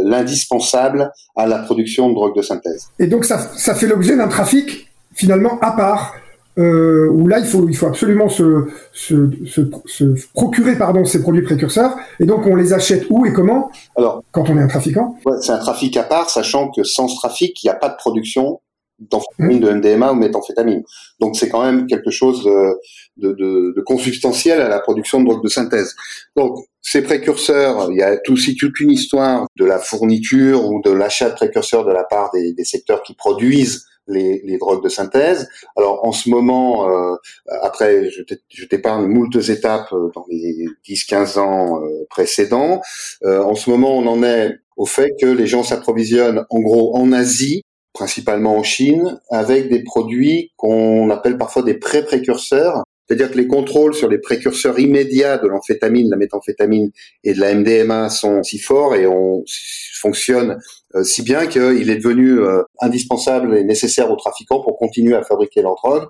l'indispensable 0.03 1.11
à 1.35 1.47
la 1.47 1.57
production 1.59 2.09
de 2.09 2.13
drogue 2.13 2.35
de 2.35 2.43
synthèse. 2.43 2.89
Et 2.99 3.07
donc 3.07 3.25
ça, 3.25 3.39
ça 3.57 3.73
fait 3.73 3.87
l'objet 3.87 4.15
d'un 4.15 4.27
trafic 4.27 4.87
finalement 5.15 5.57
à 5.61 5.71
part 5.71 6.13
euh, 6.59 7.09
où 7.09 7.27
là 7.27 7.39
il 7.39 7.45
faut 7.45 7.67
il 7.69 7.75
faut 7.75 7.87
absolument 7.87 8.29
se, 8.29 8.67
se, 8.91 9.29
se, 9.45 9.61
se, 9.85 10.27
procurer 10.33 10.75
pardon 10.75 11.05
ces 11.05 11.21
produits 11.21 11.41
précurseurs 11.41 11.95
et 12.19 12.25
donc 12.25 12.45
on 12.45 12.55
les 12.55 12.73
achète 12.73 13.05
où 13.09 13.25
et 13.25 13.33
comment? 13.33 13.71
Alors 13.95 14.23
quand 14.31 14.49
on 14.49 14.57
est 14.57 14.61
un 14.61 14.67
trafiquant? 14.67 15.15
ouais, 15.25 15.37
C'est 15.41 15.53
un 15.53 15.59
trafic 15.59 15.97
à 15.97 16.03
part, 16.03 16.29
sachant 16.29 16.69
que 16.69 16.83
sans 16.83 17.07
ce 17.07 17.15
trafic 17.17 17.63
il 17.63 17.67
n'y 17.67 17.71
a 17.71 17.75
pas 17.75 17.89
de 17.89 17.95
production 17.95 18.59
d'amphétamine, 18.99 19.59
de 19.59 19.71
MDMA 19.71 20.11
ou 20.11 20.15
méthamphétamine. 20.15 20.83
Donc 21.19 21.35
c'est 21.35 21.49
quand 21.49 21.63
même 21.63 21.87
quelque 21.87 22.11
chose 22.11 22.43
de, 22.43 22.73
de, 23.17 23.33
de, 23.33 23.73
de, 23.75 23.81
consubstantiel 23.81 24.61
à 24.61 24.69
la 24.69 24.79
production 24.79 25.19
de 25.19 25.25
drogue 25.25 25.43
de 25.43 25.49
synthèse. 25.49 25.95
Donc 26.35 26.57
ces 26.81 27.01
précurseurs, 27.01 27.91
il 27.91 27.97
y 27.97 28.03
a 28.03 28.17
aussi 28.29 28.55
toute 28.55 28.79
une 28.79 28.91
histoire 28.91 29.47
de 29.57 29.65
la 29.65 29.79
fourniture 29.79 30.65
ou 30.65 30.81
de 30.81 30.91
l'achat 30.91 31.29
de 31.29 31.35
précurseurs 31.35 31.85
de 31.85 31.91
la 31.91 32.03
part 32.03 32.31
des, 32.33 32.53
des 32.53 32.65
secteurs 32.65 33.03
qui 33.03 33.13
produisent 33.13 33.85
les, 34.07 34.41
les, 34.45 34.57
drogues 34.57 34.83
de 34.83 34.89
synthèse. 34.89 35.49
Alors 35.75 36.05
en 36.05 36.11
ce 36.11 36.29
moment, 36.29 36.89
euh, 36.89 37.15
après, 37.61 38.09
je 38.09 38.65
t'épargne 38.65 39.07
moultes 39.07 39.49
étapes 39.49 39.91
euh, 39.91 40.09
dans 40.15 40.25
les 40.29 40.65
10-15 40.87 41.39
ans 41.39 41.83
euh, 41.83 42.05
précédents. 42.09 42.81
en 43.23 43.55
ce 43.55 43.69
moment, 43.69 43.97
on 43.97 44.07
en 44.07 44.23
est 44.23 44.57
au 44.77 44.85
fait 44.85 45.11
que 45.19 45.25
les 45.25 45.47
gens 45.47 45.63
s'approvisionnent 45.63 46.45
en 46.49 46.59
gros 46.59 46.95
en 46.95 47.11
Asie, 47.11 47.63
principalement 47.97 48.55
en 48.55 48.61
Chine, 48.61 49.19
avec 49.31 49.69
des 49.69 49.83
produits 49.83 50.51
qu'on 50.55 51.09
appelle 51.09 51.35
parfois 51.35 51.63
des 51.63 51.73
pré-précurseurs, 51.73 52.83
c'est-à-dire 53.07 53.31
que 53.31 53.37
les 53.37 53.47
contrôles 53.47 53.95
sur 53.95 54.07
les 54.07 54.19
précurseurs 54.19 54.77
immédiats 54.79 55.39
de 55.39 55.47
l'amphétamine, 55.47 56.07
la 56.11 56.17
méthamphétamine 56.17 56.91
et 57.23 57.33
de 57.33 57.39
la 57.39 57.55
MDMA 57.55 58.09
sont 58.09 58.43
si 58.43 58.59
forts 58.59 58.93
et 58.95 59.07
on 59.07 59.43
fonctionne 59.99 60.59
euh, 60.93 61.03
si 61.03 61.23
bien 61.23 61.47
qu'il 61.47 61.89
est 61.89 61.95
devenu 61.95 62.39
euh, 62.39 62.61
indispensable 62.81 63.57
et 63.57 63.63
nécessaire 63.63 64.11
aux 64.11 64.15
trafiquants 64.15 64.61
pour 64.61 64.77
continuer 64.77 65.15
à 65.15 65.23
fabriquer 65.23 65.63
leur 65.63 65.75
drogue, 65.75 66.05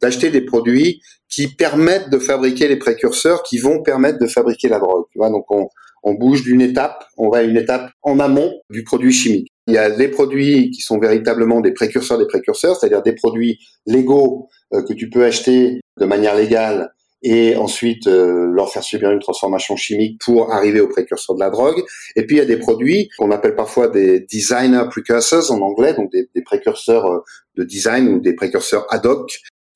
d'acheter 0.00 0.30
des 0.30 0.42
produits 0.42 1.00
qui 1.28 1.48
permettent 1.48 2.10
de 2.10 2.18
fabriquer 2.18 2.68
les 2.68 2.76
précurseurs 2.76 3.42
qui 3.42 3.58
vont 3.58 3.82
permettre 3.82 4.18
de 4.20 4.28
fabriquer 4.28 4.68
la 4.68 4.78
drogue. 4.78 5.06
Tu 5.10 5.18
vois, 5.18 5.30
donc 5.30 5.46
on, 5.50 5.68
on 6.02 6.14
bouge 6.14 6.42
d'une 6.42 6.60
étape, 6.60 7.04
on 7.16 7.28
va 7.28 7.38
à 7.38 7.42
une 7.42 7.56
étape 7.56 7.90
en 8.02 8.18
amont 8.18 8.52
du 8.70 8.84
produit 8.84 9.12
chimique. 9.12 9.48
Il 9.68 9.74
y 9.74 9.78
a 9.78 9.90
des 9.90 10.08
produits 10.08 10.70
qui 10.70 10.80
sont 10.80 10.98
véritablement 10.98 11.60
des 11.60 11.72
précurseurs 11.72 12.18
des 12.18 12.26
précurseurs, 12.26 12.76
c'est-à-dire 12.76 13.02
des 13.02 13.14
produits 13.14 13.58
légaux 13.86 14.48
euh, 14.74 14.82
que 14.82 14.92
tu 14.92 15.08
peux 15.08 15.24
acheter 15.24 15.80
de 16.00 16.04
manière 16.04 16.34
légale 16.34 16.92
et 17.22 17.54
ensuite 17.54 18.08
euh, 18.08 18.50
leur 18.52 18.72
faire 18.72 18.82
subir 18.82 19.12
une 19.12 19.20
transformation 19.20 19.76
chimique 19.76 20.20
pour 20.24 20.52
arriver 20.52 20.80
au 20.80 20.88
précurseur 20.88 21.36
de 21.36 21.40
la 21.40 21.50
drogue. 21.50 21.80
Et 22.16 22.26
puis 22.26 22.36
il 22.36 22.38
y 22.40 22.42
a 22.42 22.46
des 22.46 22.56
produits 22.56 23.08
qu'on 23.16 23.30
appelle 23.30 23.54
parfois 23.54 23.86
des 23.86 24.20
designer 24.20 24.88
precursors 24.88 25.52
en 25.52 25.60
anglais, 25.60 25.94
donc 25.94 26.10
des, 26.10 26.28
des 26.34 26.42
précurseurs 26.42 27.06
euh, 27.06 27.20
de 27.56 27.62
design 27.62 28.08
ou 28.08 28.20
des 28.20 28.34
précurseurs 28.34 28.86
ad 28.90 29.06
hoc, 29.06 29.30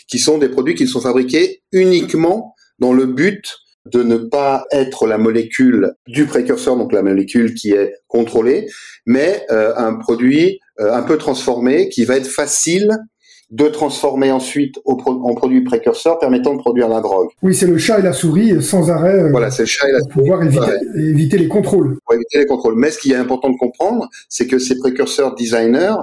qui 0.08 0.18
sont 0.18 0.38
des 0.38 0.48
produits 0.48 0.74
qui 0.74 0.88
sont 0.88 1.00
fabriqués 1.00 1.62
uniquement 1.72 2.54
dans 2.80 2.92
le 2.92 3.06
but 3.06 3.58
de 3.92 4.02
ne 4.02 4.16
pas 4.16 4.64
être 4.72 5.06
la 5.06 5.18
molécule 5.18 5.94
du 6.06 6.26
précurseur, 6.26 6.76
donc 6.76 6.92
la 6.92 7.02
molécule 7.02 7.54
qui 7.54 7.72
est 7.72 7.94
contrôlée, 8.08 8.68
mais 9.06 9.44
euh, 9.50 9.72
un 9.76 9.94
produit 9.94 10.60
euh, 10.80 10.92
un 10.92 11.02
peu 11.02 11.16
transformé 11.16 11.88
qui 11.88 12.04
va 12.04 12.16
être 12.16 12.26
facile 12.26 12.90
de 13.50 13.68
transformer 13.68 14.32
ensuite 14.32 14.74
au 14.84 15.00
en 15.06 15.34
produit 15.34 15.62
précurseur 15.62 16.18
permettant 16.18 16.54
de 16.54 16.58
produire 16.58 16.88
la 16.88 17.00
drogue. 17.00 17.28
Oui, 17.42 17.54
c'est 17.54 17.66
le 17.66 17.78
chat 17.78 18.00
et 18.00 18.02
la 18.02 18.12
souris 18.12 18.60
sans 18.60 18.90
arrêt. 18.90 19.22
Euh, 19.22 19.30
voilà, 19.30 19.50
c'est 19.50 19.62
le 19.62 19.66
chat 19.66 19.88
et 19.88 19.92
la 19.92 20.00
pour 20.00 20.22
pouvoir 20.22 20.42
éviter, 20.42 20.72
éviter, 20.96 21.38
les 21.38 21.48
contrôles. 21.48 21.96
Pour 22.04 22.14
éviter 22.14 22.38
les 22.38 22.46
contrôles. 22.46 22.74
Mais 22.76 22.90
ce 22.90 22.98
qui 22.98 23.12
est 23.12 23.16
important 23.16 23.50
de 23.50 23.56
comprendre, 23.56 24.08
c'est 24.28 24.48
que 24.48 24.58
ces 24.58 24.78
précurseurs 24.78 25.36
designers 25.36 25.94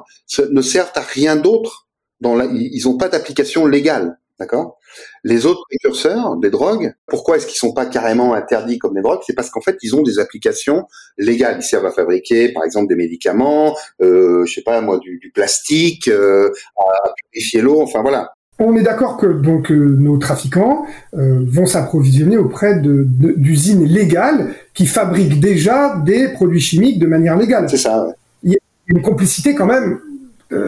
ne 0.51 0.61
servent 0.61 0.93
à 0.95 1.01
rien 1.01 1.35
d'autre. 1.35 1.87
Dans 2.21 2.35
la, 2.35 2.45
ils 2.45 2.83
n'ont 2.85 2.95
pas 2.95 3.09
d'application 3.09 3.65
légale. 3.65 4.17
D'accord? 4.39 4.79
Les 5.23 5.45
autres 5.45 5.61
précurseurs 5.69 6.37
des 6.37 6.49
drogues, 6.49 6.93
pourquoi 7.07 7.37
est-ce 7.37 7.45
qu'ils 7.45 7.57
sont 7.57 7.73
pas 7.73 7.85
carrément 7.85 8.33
interdits 8.33 8.79
comme 8.79 8.95
des 8.95 9.01
drogues? 9.01 9.21
C'est 9.25 9.35
parce 9.35 9.49
qu'en 9.49 9.61
fait, 9.61 9.77
ils 9.83 9.95
ont 9.95 10.01
des 10.01 10.19
applications 10.19 10.87
légales. 11.17 11.57
Ils 11.59 11.63
servent 11.63 11.85
à 11.85 11.91
fabriquer, 11.91 12.51
par 12.51 12.63
exemple, 12.63 12.87
des 12.87 12.95
médicaments, 12.95 13.75
euh, 14.01 14.43
je 14.45 14.53
sais 14.53 14.63
pas 14.63 14.81
moi, 14.81 14.99
du, 14.99 15.31
plastique, 15.33 16.07
euh, 16.07 16.49
à 16.77 17.13
purifier 17.31 17.61
l'eau. 17.61 17.81
Enfin 17.81 18.01
voilà. 18.01 18.33
On 18.59 18.75
est 18.75 18.83
d'accord 18.83 19.17
que 19.17 19.25
donc 19.25 19.71
euh, 19.71 19.95
nos 19.99 20.17
trafiquants 20.17 20.85
euh, 21.15 21.43
vont 21.47 21.65
s'approvisionner 21.65 22.37
auprès 22.37 22.79
d'usines 22.79 23.85
légales 23.85 24.53
qui 24.73 24.85
fabriquent 24.85 25.39
déjà 25.39 25.97
des 25.97 26.29
produits 26.29 26.59
chimiques 26.59 26.99
de 26.99 27.07
manière 27.07 27.35
légale. 27.35 27.67
C'est 27.67 27.77
ça. 27.77 28.05
Ouais. 28.05 28.13
Il 28.43 28.51
y 28.51 28.55
a 28.55 28.59
une 28.87 29.01
complicité 29.01 29.55
quand 29.55 29.65
même 29.65 29.99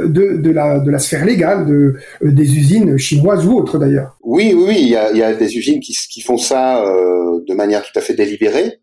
de, 0.07 0.37
de, 0.37 0.51
la, 0.51 0.79
de 0.79 0.91
la 0.91 0.99
sphère 0.99 1.25
légale, 1.25 1.65
de, 1.65 1.95
euh, 2.23 2.31
des 2.31 2.57
usines 2.57 2.97
chinoises 2.97 3.45
ou 3.45 3.53
autres 3.59 3.77
d'ailleurs. 3.77 4.17
Oui, 4.21 4.53
oui, 4.55 4.77
il 4.79 4.89
y 4.89 4.95
a, 4.95 5.11
y 5.11 5.23
a 5.23 5.33
des 5.33 5.57
usines 5.57 5.79
qui, 5.79 5.95
qui 6.11 6.21
font 6.21 6.37
ça 6.37 6.83
euh, 6.85 7.39
de 7.47 7.53
manière 7.53 7.83
tout 7.83 7.97
à 7.99 8.01
fait 8.01 8.13
délibérée, 8.13 8.79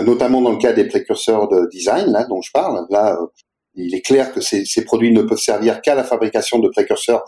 notamment 0.00 0.40
dans 0.42 0.52
le 0.52 0.58
cas 0.58 0.72
des 0.72 0.84
précurseurs 0.84 1.48
de 1.48 1.68
design, 1.70 2.06
là, 2.10 2.24
dont 2.28 2.42
je 2.42 2.50
parle. 2.52 2.86
Là, 2.90 3.18
il 3.74 3.94
est 3.94 4.02
clair 4.02 4.32
que 4.32 4.40
ces 4.40 4.84
produits 4.84 5.12
ne 5.12 5.22
peuvent 5.22 5.38
servir 5.38 5.80
qu'à 5.80 5.94
la 5.94 6.04
fabrication 6.04 6.58
de 6.58 6.68
précurseurs 6.68 7.24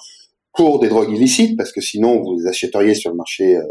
pour 0.55 0.79
des 0.79 0.89
drogues 0.89 1.11
illicites, 1.11 1.57
parce 1.57 1.73
que 1.73 1.81
sinon 1.81 2.23
vous 2.23 2.37
les 2.39 2.47
achèteriez 2.47 2.95
sur 2.95 3.11
le 3.11 3.17
marché 3.17 3.57
euh, 3.57 3.63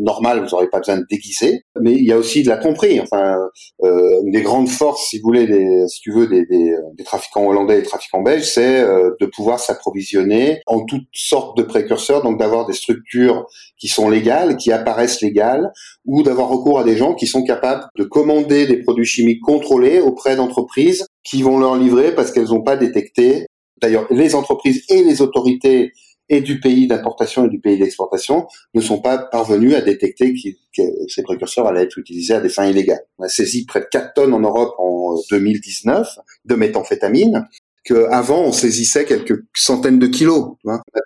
normal, 0.00 0.40
vous 0.40 0.50
n'aurez 0.50 0.68
pas 0.68 0.78
besoin 0.78 0.96
de 0.96 1.04
déguiser. 1.10 1.62
Mais 1.80 1.92
il 1.92 2.04
y 2.04 2.12
a 2.12 2.16
aussi 2.16 2.42
de 2.42 2.48
la 2.48 2.56
tromperie. 2.56 2.98
Enfin, 2.98 3.36
euh, 3.82 4.22
une 4.24 4.32
des 4.32 4.40
grandes 4.40 4.68
forces, 4.68 5.08
si 5.08 5.18
vous 5.18 5.24
voulez, 5.24 5.46
des, 5.46 5.86
si 5.88 6.00
tu 6.00 6.12
veux, 6.12 6.26
des, 6.26 6.46
des, 6.46 6.74
des 6.96 7.04
trafiquants 7.04 7.46
hollandais 7.46 7.80
et 7.80 7.82
trafiquants 7.82 8.22
belges, 8.22 8.50
c'est 8.50 8.80
euh, 8.80 9.10
de 9.20 9.26
pouvoir 9.26 9.60
s'approvisionner 9.60 10.60
en 10.66 10.84
toutes 10.84 11.08
sortes 11.12 11.58
de 11.58 11.62
précurseurs, 11.62 12.22
donc 12.22 12.38
d'avoir 12.38 12.66
des 12.66 12.72
structures 12.72 13.46
qui 13.78 13.88
sont 13.88 14.08
légales, 14.08 14.56
qui 14.56 14.72
apparaissent 14.72 15.20
légales, 15.20 15.70
ou 16.06 16.22
d'avoir 16.22 16.48
recours 16.48 16.78
à 16.78 16.84
des 16.84 16.96
gens 16.96 17.14
qui 17.14 17.26
sont 17.26 17.44
capables 17.44 17.84
de 17.98 18.04
commander 18.04 18.66
des 18.66 18.78
produits 18.78 19.04
chimiques 19.04 19.42
contrôlés 19.42 20.00
auprès 20.00 20.36
d'entreprises 20.36 21.06
qui 21.22 21.42
vont 21.42 21.58
leur 21.58 21.76
livrer 21.76 22.14
parce 22.14 22.32
qu'elles 22.32 22.48
n'ont 22.48 22.62
pas 22.62 22.76
détecté 22.76 23.46
D'ailleurs, 23.82 24.06
les 24.10 24.34
entreprises 24.34 24.84
et 24.88 25.02
les 25.02 25.20
autorités 25.20 25.92
et 26.34 26.40
du 26.40 26.58
pays 26.58 26.88
d'importation 26.88 27.46
et 27.46 27.48
du 27.48 27.60
pays 27.60 27.78
d'exportation 27.78 28.48
ne 28.74 28.80
sont 28.80 29.00
pas 29.00 29.18
parvenus 29.18 29.74
à 29.74 29.80
détecter 29.80 30.34
que 30.34 30.82
ces 31.08 31.22
précurseurs 31.22 31.66
allaient 31.68 31.84
être 31.84 31.98
utilisés 31.98 32.34
à 32.34 32.40
des 32.40 32.48
fins 32.48 32.66
illégales. 32.66 33.04
On 33.18 33.24
a 33.24 33.28
saisi 33.28 33.64
près 33.64 33.80
de 33.80 33.86
4 33.86 34.14
tonnes 34.14 34.34
en 34.34 34.40
Europe 34.40 34.74
en 34.78 35.14
2019 35.30 36.08
de 36.44 36.54
méthamphétamine, 36.56 37.46
qu'avant 37.84 38.42
on 38.42 38.52
saisissait 38.52 39.04
quelques 39.04 39.44
centaines 39.54 40.00
de 40.00 40.08
kilos. 40.08 40.56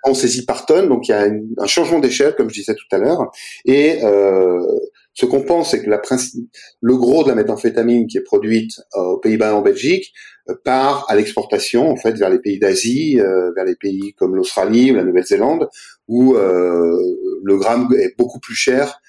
On 0.03 0.13
saisit 0.15 0.45
par 0.45 0.65
tonne, 0.65 0.89
donc 0.89 1.07
il 1.07 1.11
y 1.11 1.13
a 1.13 1.27
un 1.57 1.67
changement 1.67 1.99
d'échelle, 1.99 2.35
comme 2.35 2.49
je 2.49 2.55
disais 2.55 2.73
tout 2.73 2.95
à 2.95 2.97
l'heure. 2.97 3.29
Et 3.65 4.03
euh, 4.03 4.65
ce 5.13 5.25
qu'on 5.25 5.41
pense, 5.43 5.71
c'est 5.71 5.83
que 5.83 5.89
le 6.81 6.97
gros 6.97 7.23
de 7.23 7.29
la 7.29 7.35
méthamphétamine 7.35 8.07
qui 8.07 8.17
est 8.17 8.23
produite 8.23 8.79
euh, 8.95 9.01
aux 9.01 9.17
Pays-Bas 9.19 9.49
et 9.49 9.53
en 9.53 9.61
Belgique 9.61 10.11
part 10.63 11.05
à 11.07 11.15
l'exportation 11.15 11.89
en 11.89 11.95
fait 11.95 12.13
vers 12.13 12.29
les 12.29 12.39
pays 12.39 12.59
d'Asie, 12.59 13.19
euh, 13.19 13.51
vers 13.55 13.65
les 13.65 13.75
pays 13.75 14.13
comme 14.13 14.35
l'Australie 14.35 14.91
ou 14.91 14.95
la 14.95 15.03
Nouvelle-Zélande, 15.03 15.69
où 16.07 16.33
le 16.33 17.57
gramme 17.57 17.87
est 17.97 18.17
beaucoup 18.17 18.39
plus 18.39 18.55
cher 18.55 18.99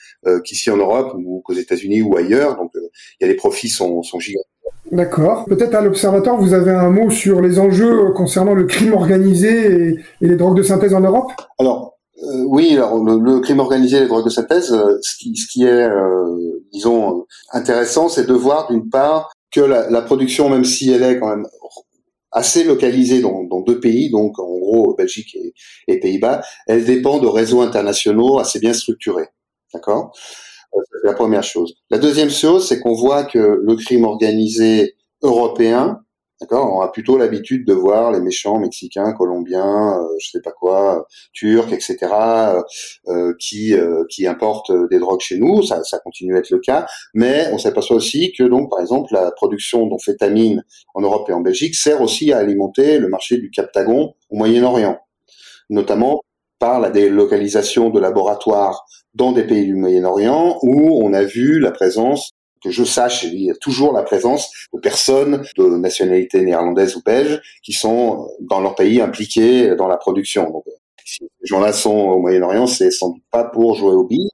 qu'ici 0.44 0.70
en 0.70 0.76
Europe 0.76 1.14
ou 1.16 1.40
qu'aux 1.40 1.54
États-Unis 1.54 2.02
ou 2.02 2.14
ailleurs. 2.16 2.56
Donc 2.56 2.72
il 2.74 3.22
y 3.22 3.24
a 3.24 3.28
les 3.28 3.34
profits 3.34 3.70
sont, 3.70 4.02
sont 4.02 4.20
gigantesques. 4.20 4.48
D'accord. 4.92 5.44
Peut-être 5.46 5.74
à 5.74 5.80
l'Observatoire, 5.80 6.36
vous 6.36 6.52
avez 6.52 6.72
un 6.72 6.90
mot 6.90 7.10
sur 7.10 7.40
les 7.40 7.58
enjeux 7.58 8.12
concernant 8.12 8.54
le 8.54 8.64
crime 8.64 8.92
organisé 8.92 9.72
et, 9.72 9.88
et 10.20 10.28
les 10.28 10.36
drogues 10.36 10.56
de 10.56 10.62
synthèse 10.62 10.94
en 10.94 11.00
Europe? 11.00 11.32
Alors, 11.58 12.00
euh, 12.22 12.44
oui, 12.46 12.72
alors 12.74 13.02
le, 13.02 13.40
crime 13.40 13.60
organisé, 13.60 14.00
les 14.00 14.08
drogues 14.08 14.24
de 14.24 14.30
synthèse, 14.30 14.72
euh, 14.72 14.98
ce 15.00 15.16
qui, 15.16 15.36
ce 15.36 15.46
qui 15.50 15.64
est, 15.64 15.88
euh, 15.88 16.60
disons, 16.72 17.26
intéressant, 17.52 18.08
c'est 18.08 18.26
de 18.26 18.34
voir 18.34 18.68
d'une 18.68 18.90
part 18.90 19.32
que 19.50 19.60
la, 19.60 19.90
la, 19.90 20.02
production, 20.02 20.48
même 20.48 20.64
si 20.64 20.90
elle 20.90 21.02
est 21.02 21.18
quand 21.18 21.28
même 21.28 21.46
assez 22.32 22.64
localisée 22.64 23.20
dans, 23.20 23.44
dans 23.44 23.60
deux 23.60 23.80
pays, 23.80 24.10
donc 24.10 24.38
en 24.38 24.58
gros 24.58 24.94
Belgique 24.94 25.34
et, 25.34 25.52
et 25.88 25.98
Pays-Bas, 25.98 26.42
elle 26.66 26.84
dépend 26.84 27.18
de 27.18 27.26
réseaux 27.26 27.60
internationaux 27.60 28.38
assez 28.38 28.60
bien 28.60 28.72
structurés. 28.72 29.28
D'accord? 29.74 30.12
C'est 30.72 31.06
la 31.06 31.14
première 31.14 31.42
chose. 31.42 31.74
La 31.90 31.98
deuxième 31.98 32.30
chose, 32.30 32.68
c'est 32.68 32.80
qu'on 32.80 32.94
voit 32.94 33.24
que 33.24 33.60
le 33.60 33.76
crime 33.76 34.04
organisé 34.04 34.94
européen, 35.22 36.00
D'accord 36.40 36.72
On 36.74 36.80
a 36.80 36.88
plutôt 36.88 37.18
l'habitude 37.18 37.66
de 37.66 37.74
voir 37.74 38.12
les 38.12 38.20
méchants 38.20 38.58
mexicains, 38.58 39.12
colombiens, 39.12 40.00
euh, 40.00 40.06
je 40.18 40.30
sais 40.30 40.40
pas 40.40 40.52
quoi, 40.52 41.06
turcs, 41.34 41.70
etc., 41.70 41.98
euh, 42.02 42.62
euh, 43.08 43.34
qui 43.38 43.74
euh, 43.74 44.04
qui 44.08 44.26
importent 44.26 44.72
des 44.90 44.98
drogues 44.98 45.20
chez 45.20 45.38
nous. 45.38 45.62
Ça, 45.62 45.84
ça 45.84 45.98
continue 45.98 46.36
à 46.36 46.38
être 46.38 46.50
le 46.50 46.58
cas, 46.58 46.86
mais 47.12 47.50
on 47.52 47.58
s'aperçoit 47.58 47.96
aussi 47.96 48.32
que 48.32 48.44
donc 48.44 48.70
par 48.70 48.80
exemple 48.80 49.12
la 49.12 49.30
production 49.32 49.86
d'amphétamine 49.86 50.64
en 50.94 51.02
Europe 51.02 51.28
et 51.28 51.34
en 51.34 51.40
Belgique 51.40 51.74
sert 51.74 52.00
aussi 52.00 52.32
à 52.32 52.38
alimenter 52.38 52.98
le 52.98 53.08
marché 53.08 53.36
du 53.36 53.50
captagon 53.50 54.14
au 54.30 54.36
Moyen-Orient, 54.36 54.98
notamment 55.68 56.22
par 56.58 56.80
la 56.80 56.90
délocalisation 56.90 57.90
de 57.90 58.00
laboratoires 58.00 58.86
dans 59.14 59.32
des 59.32 59.44
pays 59.44 59.66
du 59.66 59.74
Moyen-Orient 59.74 60.58
où 60.62 61.04
on 61.04 61.12
a 61.12 61.22
vu 61.22 61.58
la 61.58 61.70
présence 61.70 62.29
que 62.62 62.70
je 62.70 62.84
sache, 62.84 63.24
il 63.24 63.42
y 63.42 63.50
a 63.50 63.54
toujours 63.54 63.92
la 63.92 64.02
présence 64.02 64.50
de 64.72 64.80
personnes 64.80 65.42
de 65.56 65.64
nationalité 65.64 66.42
néerlandaise 66.42 66.96
ou 66.96 67.02
belge 67.04 67.40
qui 67.62 67.72
sont 67.72 68.28
dans 68.40 68.60
leur 68.60 68.74
pays 68.74 69.00
impliquées 69.00 69.74
dans 69.76 69.88
la 69.88 69.96
production. 69.96 70.50
Donc, 70.50 70.64
si 71.04 71.24
ces 71.40 71.46
gens-là 71.46 71.72
sont 71.72 71.96
au 71.96 72.18
Moyen-Orient, 72.18 72.66
c'est 72.66 72.90
sans 72.90 73.10
doute 73.10 73.22
pas 73.30 73.44
pour 73.44 73.74
jouer 73.74 73.94
au 73.94 74.04
billes. 74.04 74.30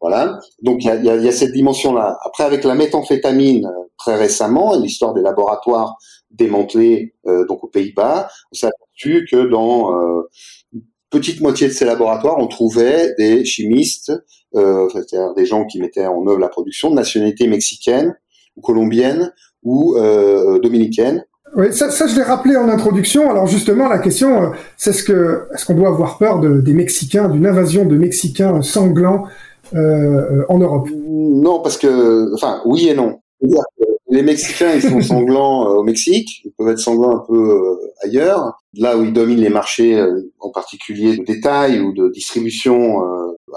Voilà. 0.00 0.38
Donc 0.62 0.84
il 0.84 0.88
y 0.88 0.90
a, 0.90 0.96
y 0.96 1.28
a, 1.28 1.32
cette 1.32 1.52
dimension-là. 1.52 2.18
Après, 2.24 2.44
avec 2.44 2.64
la 2.64 2.74
méthamphétamine, 2.74 3.70
très 3.96 4.16
récemment, 4.16 4.76
l'histoire 4.76 5.14
des 5.14 5.22
laboratoires 5.22 5.96
démantelés 6.30 7.14
euh, 7.26 7.46
donc 7.46 7.64
aux 7.64 7.68
Pays-Bas, 7.68 8.28
on 8.50 8.54
s'est 8.54 8.68
que 9.02 9.48
dans 9.48 9.94
euh, 9.94 10.28
petite 11.12 11.40
moitié 11.40 11.68
de 11.68 11.72
ces 11.72 11.84
laboratoires, 11.84 12.38
on 12.38 12.48
trouvait 12.48 13.14
des 13.18 13.44
chimistes, 13.44 14.12
euh, 14.56 14.88
c'est-à-dire 14.92 15.34
des 15.34 15.46
gens 15.46 15.64
qui 15.66 15.80
mettaient 15.80 16.06
en 16.06 16.26
œuvre 16.26 16.38
la 16.40 16.48
production 16.48 16.90
de 16.90 16.96
nationalité 16.96 17.46
mexicaine 17.46 18.16
ou 18.56 18.62
colombienne 18.62 19.32
ou 19.62 19.96
euh, 19.96 20.58
dominicaine. 20.58 21.24
Oui, 21.54 21.72
ça, 21.72 21.90
ça 21.90 22.06
je 22.06 22.16
l'ai 22.16 22.22
rappelé 22.22 22.56
en 22.56 22.68
introduction. 22.68 23.30
Alors 23.30 23.46
justement, 23.46 23.88
la 23.88 23.98
question, 23.98 24.42
euh, 24.42 24.46
c'est 24.76 24.92
ce 24.92 25.04
que 25.04 25.46
est-ce 25.54 25.66
qu'on 25.66 25.74
doit 25.74 25.88
avoir 25.88 26.16
peur 26.16 26.40
de, 26.40 26.60
des 26.60 26.72
Mexicains, 26.72 27.28
d'une 27.28 27.46
invasion 27.46 27.84
de 27.84 27.96
Mexicains 27.96 28.62
sanglants 28.62 29.24
euh, 29.74 30.44
en 30.48 30.58
Europe? 30.58 30.88
Non, 30.96 31.60
parce 31.60 31.76
que, 31.76 32.34
enfin, 32.34 32.62
oui 32.64 32.88
et 32.88 32.94
non. 32.94 33.20
Les 34.12 34.22
Mexicains, 34.22 34.74
ils 34.74 34.82
sont 34.82 35.00
sanglants 35.00 35.70
euh, 35.70 35.78
au 35.78 35.84
Mexique, 35.84 36.42
ils 36.44 36.52
peuvent 36.52 36.68
être 36.68 36.78
sanglants 36.78 37.16
un 37.16 37.24
peu 37.26 37.32
euh, 37.34 37.92
ailleurs, 38.04 38.52
là 38.74 38.98
où 38.98 39.04
ils 39.04 39.12
dominent 39.14 39.40
les 39.40 39.48
marchés, 39.48 40.04
en 40.38 40.50
particulier 40.50 41.16
de 41.16 41.24
détail 41.24 41.80
ou 41.80 41.94
de 41.94 42.10
distribution 42.10 43.00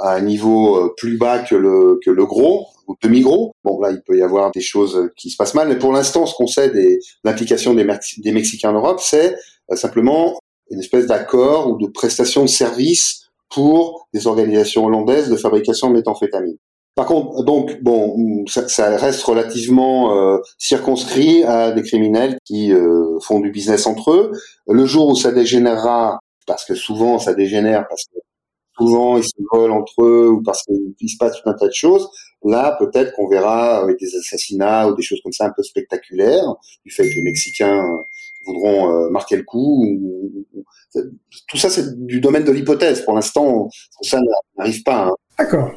à 0.02 0.14
un 0.14 0.22
niveau 0.22 0.94
plus 0.96 1.18
bas 1.18 1.40
que 1.40 1.56
le 1.56 2.00
que 2.04 2.10
le 2.10 2.26
gros 2.26 2.68
ou 2.88 2.96
demi-gros. 3.04 3.52
Bon, 3.66 3.82
là, 3.82 3.92
il 3.92 4.02
peut 4.02 4.18
y 4.18 4.22
avoir 4.22 4.52
des 4.52 4.62
choses 4.62 5.10
qui 5.18 5.30
se 5.30 5.36
passent 5.36 5.56
mal, 5.56 5.68
mais 5.68 5.78
pour 5.78 5.92
l'instant, 5.92 6.26
ce 6.26 6.34
qu'on 6.36 6.48
sait 6.48 6.70
des 6.70 7.00
l'implication 7.26 7.74
des, 7.74 7.86
des 8.20 8.32
Mexicains 8.32 8.70
en 8.70 8.76
Europe, 8.76 9.02
c'est 9.02 9.36
simplement 9.74 10.40
une 10.72 10.80
espèce 10.80 11.06
d'accord 11.06 11.70
ou 11.70 11.78
de 11.78 11.88
prestation 11.88 12.44
de 12.44 12.50
services 12.50 13.26
pour 13.54 14.08
des 14.14 14.26
organisations 14.26 14.86
hollandaises 14.86 15.30
de 15.30 15.36
fabrication 15.36 15.90
de 15.90 15.96
méthamphétamine. 15.96 16.58
Par 16.96 17.08
contre, 17.08 17.44
donc 17.44 17.82
bon, 17.82 18.46
ça, 18.48 18.70
ça 18.70 18.96
reste 18.96 19.22
relativement 19.24 20.18
euh, 20.18 20.38
circonscrit 20.58 21.44
à 21.44 21.72
des 21.72 21.84
criminels 21.84 22.38
qui 22.46 22.72
euh, 22.72 23.20
font 23.20 23.42
du 23.42 23.52
business 23.52 23.86
entre 23.86 24.12
eux. 24.12 24.32
Le 24.68 24.86
jour 24.86 25.10
où 25.10 25.16
ça 25.16 25.34
dégénérera, 25.34 26.20
parce 26.48 26.64
que 26.64 26.74
souvent 26.74 27.20
ça 27.20 27.34
dégénère, 27.34 27.86
parce 27.90 28.06
que 28.06 28.20
souvent 28.78 29.18
ils 29.18 29.26
se 29.26 29.32
volent 29.52 29.78
entre 29.78 30.04
eux 30.04 30.30
ou 30.30 30.42
parce 30.42 30.64
qu'il 30.64 31.10
se 31.10 31.18
passe 31.18 31.42
tout 31.42 31.50
un 31.50 31.54
tas 31.54 31.68
de 31.68 31.74
choses, 31.74 32.10
là 32.46 32.78
peut-être 32.80 33.14
qu'on 33.14 33.28
verra 33.28 33.78
avec 33.80 34.00
des 34.00 34.16
assassinats 34.16 34.88
ou 34.88 34.96
des 34.96 35.04
choses 35.04 35.20
comme 35.22 35.34
ça 35.34 35.48
un 35.48 35.54
peu 35.56 35.64
spectaculaires, 35.64 36.56
du 36.86 36.92
fait 36.92 37.10
que 37.10 37.16
les 37.16 37.24
Mexicains 37.24 37.84
voudront 38.46 38.94
euh, 38.94 39.10
marquer 39.10 39.36
le 39.36 39.44
coup. 39.44 39.86
tout 41.48 41.58
ça, 41.58 41.70
c'est 41.70 42.06
du 42.06 42.22
domaine 42.22 42.46
de 42.46 42.52
l'hypothèse. 42.52 43.02
Pour 43.02 43.16
l'instant, 43.16 43.68
ça 44.02 44.20
n'arrive 44.58 44.84
pas. 44.84 45.08
Hein. 45.08 45.16
D'accord. 45.38 45.72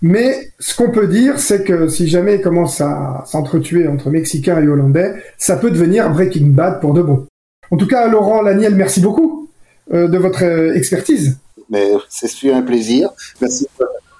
Mais 0.00 0.52
ce 0.58 0.76
qu'on 0.76 0.90
peut 0.90 1.08
dire, 1.08 1.40
c'est 1.40 1.64
que 1.64 1.88
si 1.88 2.08
jamais 2.08 2.36
il 2.36 2.40
commence 2.40 2.80
à 2.80 3.24
s'entretuer 3.26 3.88
entre 3.88 4.10
Mexicains 4.10 4.62
et 4.62 4.68
Hollandais, 4.68 5.14
ça 5.38 5.56
peut 5.56 5.70
devenir 5.70 6.08
Breaking 6.10 6.48
Bad 6.48 6.80
pour 6.80 6.94
de 6.94 7.02
bon. 7.02 7.26
En 7.70 7.76
tout 7.76 7.86
cas, 7.86 8.08
Laurent 8.08 8.42
Laniel, 8.42 8.74
merci 8.74 9.00
beaucoup 9.00 9.50
euh, 9.92 10.08
de 10.08 10.18
votre 10.18 10.44
euh, 10.44 10.74
expertise. 10.74 11.38
Mais 11.68 11.92
c'est 12.08 12.52
un 12.52 12.62
plaisir. 12.62 13.10
Merci 13.40 13.66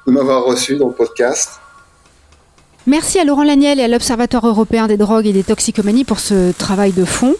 de 0.07 0.13
m'avoir 0.13 0.45
reçu 0.45 0.77
dans 0.77 0.89
le 0.89 0.95
podcast. 0.95 1.61
Merci 2.89 3.19
à 3.19 3.25
Laurent 3.25 3.43
Laniel 3.43 3.81
et 3.81 3.83
à 3.83 3.89
l'Observatoire 3.89 4.47
européen 4.47 4.87
des 4.87 4.97
drogues 4.97 5.27
et 5.27 5.35
des 5.35 5.43
toxicomanies 5.43 6.05
pour 6.05 6.21
ce 6.21 6.53
travail 6.53 6.93
de 6.93 7.05
fond. 7.05 7.35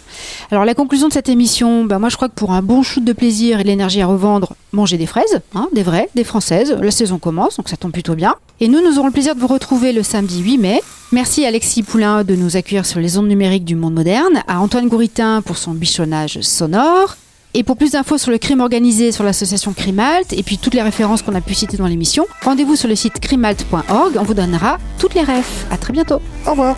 Alors 0.51 0.63
la 0.63 0.75
conclusion 0.75 1.07
de 1.07 1.13
cette 1.13 1.27
émission, 1.27 1.85
ben 1.85 1.97
moi 1.97 2.09
je 2.09 2.17
crois 2.17 2.29
que 2.29 2.35
pour 2.35 2.51
un 2.51 2.61
bon 2.61 2.83
shoot 2.83 3.03
de 3.03 3.13
plaisir 3.13 3.59
et 3.59 3.63
de 3.63 3.67
l'énergie 3.67 3.99
à 4.03 4.05
revendre, 4.05 4.53
mangez 4.73 4.99
des 4.99 5.07
fraises, 5.07 5.41
hein, 5.55 5.67
des 5.73 5.81
vraies, 5.81 6.07
des 6.13 6.23
françaises. 6.23 6.77
La 6.79 6.91
saison 6.91 7.17
commence, 7.17 7.57
donc 7.57 7.67
ça 7.67 7.77
tombe 7.77 7.91
plutôt 7.91 8.13
bien. 8.13 8.35
Et 8.59 8.67
nous, 8.67 8.79
nous 8.87 8.99
aurons 8.99 9.07
le 9.07 9.11
plaisir 9.11 9.33
de 9.33 9.39
vous 9.39 9.47
retrouver 9.47 9.91
le 9.91 10.03
samedi 10.03 10.43
8 10.43 10.59
mai. 10.59 10.81
Merci 11.11 11.45
à 11.45 11.47
Alexis 11.47 11.81
Poulain 11.81 12.23
de 12.23 12.35
nous 12.35 12.55
accueillir 12.55 12.85
sur 12.85 12.99
les 12.99 13.17
ondes 13.17 13.27
numériques 13.27 13.65
du 13.65 13.75
monde 13.75 13.95
moderne, 13.95 14.43
à 14.47 14.59
Antoine 14.59 14.87
Gouritin 14.87 15.41
pour 15.41 15.57
son 15.57 15.71
bichonnage 15.71 16.41
sonore, 16.41 17.15
et 17.55 17.63
pour 17.63 17.77
plus 17.77 17.91
d'infos 17.91 18.17
sur 18.17 18.31
le 18.31 18.37
crime 18.37 18.59
organisé, 18.59 19.11
sur 19.11 19.23
l'association 19.23 19.73
Crimalt 19.73 20.33
et 20.33 20.43
puis 20.43 20.59
toutes 20.59 20.75
les 20.75 20.83
références 20.83 21.23
qu'on 21.23 21.33
a 21.33 21.41
pu 21.41 21.55
citer 21.55 21.77
dans 21.77 21.87
l'émission, 21.87 22.27
rendez-vous 22.43 22.75
sur 22.75 22.87
le 22.87 22.95
site 22.95 23.19
crimalt.org. 23.19 24.17
On 24.19 24.23
vous 24.23 24.35
donnera 24.35 24.77
toutes 24.99 25.15
les 25.15 25.21
refs. 25.23 25.65
À 25.71 25.77
très 25.77 25.93
bientôt. 25.93 26.21
Au 26.45 26.51
revoir. 26.51 26.77